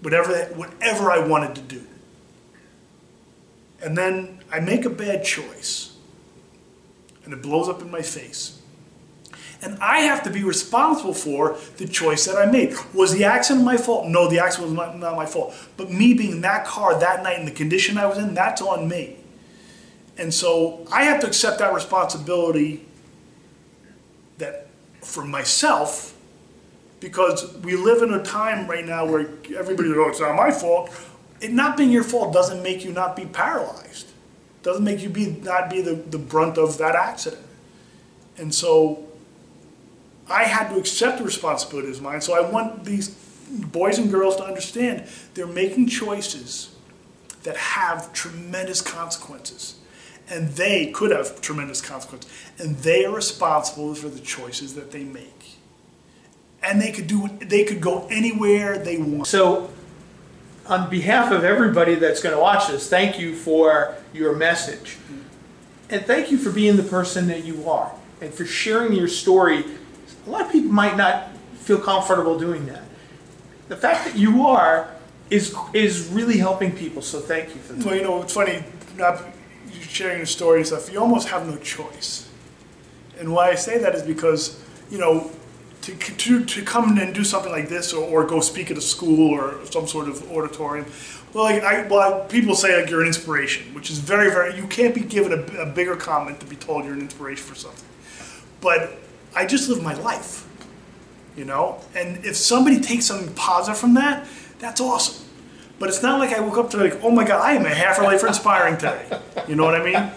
whatever 0.02 0.34
whatever 0.54 1.10
I 1.10 1.18
wanted 1.18 1.54
to 1.56 1.60
do. 1.62 1.86
And 3.82 3.96
then 3.96 4.40
I 4.50 4.60
make 4.60 4.84
a 4.84 4.90
bad 4.90 5.24
choice, 5.24 5.96
and 7.28 7.36
it 7.36 7.42
blows 7.42 7.68
up 7.68 7.82
in 7.82 7.90
my 7.90 8.00
face. 8.00 8.58
And 9.60 9.76
I 9.80 10.00
have 10.00 10.22
to 10.22 10.30
be 10.30 10.44
responsible 10.44 11.12
for 11.12 11.58
the 11.76 11.86
choice 11.86 12.24
that 12.24 12.36
I 12.36 12.50
made. 12.50 12.74
Was 12.94 13.12
the 13.12 13.24
accident 13.24 13.66
my 13.66 13.76
fault? 13.76 14.06
No, 14.06 14.28
the 14.28 14.38
accident 14.38 14.70
was 14.70 14.76
not, 14.76 14.98
not 14.98 15.14
my 15.14 15.26
fault. 15.26 15.54
But 15.76 15.90
me 15.90 16.14
being 16.14 16.32
in 16.32 16.40
that 16.40 16.64
car 16.64 16.98
that 16.98 17.22
night 17.22 17.38
in 17.38 17.44
the 17.44 17.50
condition 17.50 17.98
I 17.98 18.06
was 18.06 18.16
in, 18.16 18.32
that's 18.32 18.62
on 18.62 18.88
me. 18.88 19.16
And 20.16 20.32
so 20.32 20.86
I 20.90 21.04
have 21.04 21.20
to 21.20 21.26
accept 21.26 21.58
that 21.58 21.74
responsibility 21.74 22.86
that 24.38 24.68
for 25.02 25.24
myself 25.24 26.16
because 27.00 27.54
we 27.58 27.76
live 27.76 28.02
in 28.02 28.14
a 28.14 28.22
time 28.22 28.66
right 28.68 28.86
now 28.86 29.04
where 29.04 29.28
everybody 29.56 29.90
oh 29.90 30.08
it's 30.08 30.20
not 30.20 30.34
my 30.34 30.50
fault 30.50 30.90
it 31.40 31.52
not 31.52 31.76
being 31.76 31.90
your 31.90 32.02
fault 32.02 32.32
doesn't 32.32 32.62
make 32.62 32.84
you 32.84 32.92
not 32.92 33.14
be 33.14 33.24
paralyzed 33.24 34.07
doesn't 34.62 34.84
make 34.84 35.00
you 35.00 35.08
be 35.08 35.26
not 35.26 35.70
be 35.70 35.80
the, 35.80 35.94
the 35.94 36.18
brunt 36.18 36.58
of 36.58 36.78
that 36.78 36.94
accident. 36.94 37.44
And 38.36 38.54
so 38.54 39.04
i 40.30 40.44
had 40.44 40.68
to 40.68 40.76
accept 40.76 41.18
the 41.18 41.24
responsibility 41.24 41.88
as 41.88 42.00
mine. 42.00 42.20
So 42.20 42.34
i 42.34 42.48
want 42.48 42.84
these 42.84 43.08
boys 43.50 43.98
and 43.98 44.10
girls 44.10 44.36
to 44.36 44.44
understand 44.44 45.04
they're 45.34 45.46
making 45.46 45.88
choices 45.88 46.74
that 47.44 47.56
have 47.56 48.12
tremendous 48.12 48.80
consequences. 48.80 49.76
And 50.30 50.50
they 50.50 50.90
could 50.90 51.10
have 51.10 51.40
tremendous 51.40 51.80
consequences. 51.80 52.30
And 52.58 52.76
they 52.78 53.06
are 53.06 53.14
responsible 53.14 53.94
for 53.94 54.08
the 54.08 54.20
choices 54.20 54.74
that 54.74 54.92
they 54.92 55.04
make. 55.04 55.56
And 56.62 56.82
they 56.82 56.92
could 56.92 57.06
do 57.06 57.28
they 57.40 57.64
could 57.64 57.80
go 57.80 58.06
anywhere 58.10 58.78
they 58.78 58.98
want. 58.98 59.26
So, 59.26 59.70
on 60.68 60.90
behalf 60.90 61.32
of 61.32 61.44
everybody 61.44 61.94
that's 61.94 62.22
going 62.22 62.34
to 62.34 62.40
watch 62.40 62.68
this, 62.68 62.88
thank 62.88 63.18
you 63.18 63.34
for 63.34 63.96
your 64.12 64.36
message, 64.36 64.98
and 65.88 66.04
thank 66.04 66.30
you 66.30 66.36
for 66.36 66.50
being 66.50 66.76
the 66.76 66.82
person 66.82 67.26
that 67.28 67.44
you 67.44 67.68
are, 67.68 67.90
and 68.20 68.32
for 68.32 68.44
sharing 68.44 68.92
your 68.92 69.08
story. 69.08 69.64
A 70.26 70.30
lot 70.30 70.42
of 70.42 70.52
people 70.52 70.70
might 70.70 70.96
not 70.96 71.30
feel 71.54 71.78
comfortable 71.80 72.38
doing 72.38 72.66
that. 72.66 72.82
The 73.68 73.76
fact 73.76 74.04
that 74.04 74.16
you 74.16 74.46
are 74.46 74.88
is 75.30 75.54
is 75.72 76.08
really 76.08 76.38
helping 76.38 76.72
people. 76.72 77.02
So 77.02 77.20
thank 77.20 77.54
you 77.54 77.60
for 77.60 77.74
that. 77.74 77.86
Well, 77.86 77.96
you 77.96 78.02
know, 78.02 78.22
it's 78.22 78.32
funny 78.32 78.62
not 78.96 79.22
sharing 79.80 80.18
your 80.18 80.26
story 80.26 80.58
and 80.58 80.66
stuff. 80.66 80.92
You 80.92 81.00
almost 81.00 81.28
have 81.28 81.46
no 81.46 81.56
choice, 81.56 82.28
and 83.18 83.32
why 83.32 83.50
I 83.50 83.54
say 83.54 83.78
that 83.78 83.94
is 83.94 84.02
because 84.02 84.62
you 84.90 84.98
know 84.98 85.30
to, 85.96 86.16
to, 86.16 86.44
to 86.44 86.62
come 86.62 86.98
and 86.98 87.14
do 87.14 87.24
something 87.24 87.50
like 87.50 87.68
this 87.68 87.92
or, 87.92 88.04
or 88.04 88.26
go 88.26 88.40
speak 88.40 88.70
at 88.70 88.76
a 88.76 88.80
school 88.80 89.30
or 89.30 89.64
some 89.66 89.86
sort 89.86 90.08
of 90.08 90.30
auditorium, 90.30 90.86
well, 91.32 91.44
like 91.44 91.62
I, 91.62 91.86
well, 91.86 92.24
people 92.24 92.54
say 92.54 92.80
like 92.80 92.90
you're 92.90 93.00
an 93.00 93.06
inspiration, 93.06 93.74
which 93.74 93.90
is 93.90 93.98
very, 93.98 94.30
very. 94.30 94.56
You 94.56 94.66
can't 94.66 94.94
be 94.94 95.02
given 95.02 95.32
a, 95.32 95.62
a 95.62 95.66
bigger 95.66 95.96
comment 95.96 96.40
to 96.40 96.46
be 96.46 96.56
told 96.56 96.84
you're 96.84 96.94
an 96.94 97.00
inspiration 97.00 97.44
for 97.44 97.54
something. 97.54 97.84
But 98.60 98.98
I 99.34 99.46
just 99.46 99.68
live 99.68 99.82
my 99.82 99.94
life, 99.94 100.46
you 101.36 101.44
know. 101.44 101.80
And 101.94 102.24
if 102.24 102.36
somebody 102.36 102.80
takes 102.80 103.06
something 103.06 103.32
positive 103.34 103.78
from 103.78 103.94
that, 103.94 104.26
that's 104.58 104.80
awesome. 104.80 105.24
But 105.78 105.90
it's 105.90 106.02
not 106.02 106.18
like 106.18 106.32
I 106.32 106.40
woke 106.40 106.56
up 106.56 106.70
to 106.70 106.78
like, 106.78 106.98
oh 107.02 107.10
my 107.10 107.24
god, 107.24 107.40
I 107.40 107.52
am 107.52 107.66
a 107.66 107.74
half 107.74 107.98
a 107.98 108.02
life 108.02 108.20
for 108.20 108.26
inspiring 108.26 108.76
today. 108.76 109.06
You 109.46 109.54
know 109.54 109.64
what 109.64 109.74
I 109.74 109.84
mean? 109.84 110.10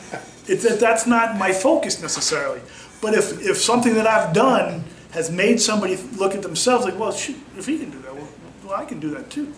It's 0.48 0.64
that 0.64 0.80
that's 0.80 1.06
not 1.06 1.38
my 1.38 1.52
focus 1.52 2.02
necessarily. 2.02 2.62
But 3.02 3.16
if 3.16 3.42
if 3.42 3.58
something 3.58 3.96
that 3.96 4.08
I've 4.08 4.34
done 4.34 4.86
has 5.12 5.30
made 5.30 5.60
somebody 5.60 5.98
look 6.18 6.34
at 6.34 6.42
themselves 6.42 6.86
like, 6.86 6.98
well, 6.98 7.12
shoot, 7.12 7.38
if 7.58 7.66
he 7.66 7.78
can 7.78 7.90
do 7.90 8.00
that, 8.00 8.16
well, 8.16 8.28
well 8.64 8.74
I 8.76 8.86
can 8.86 9.00
do 9.00 9.10
that 9.12 9.30
too. 9.30 9.54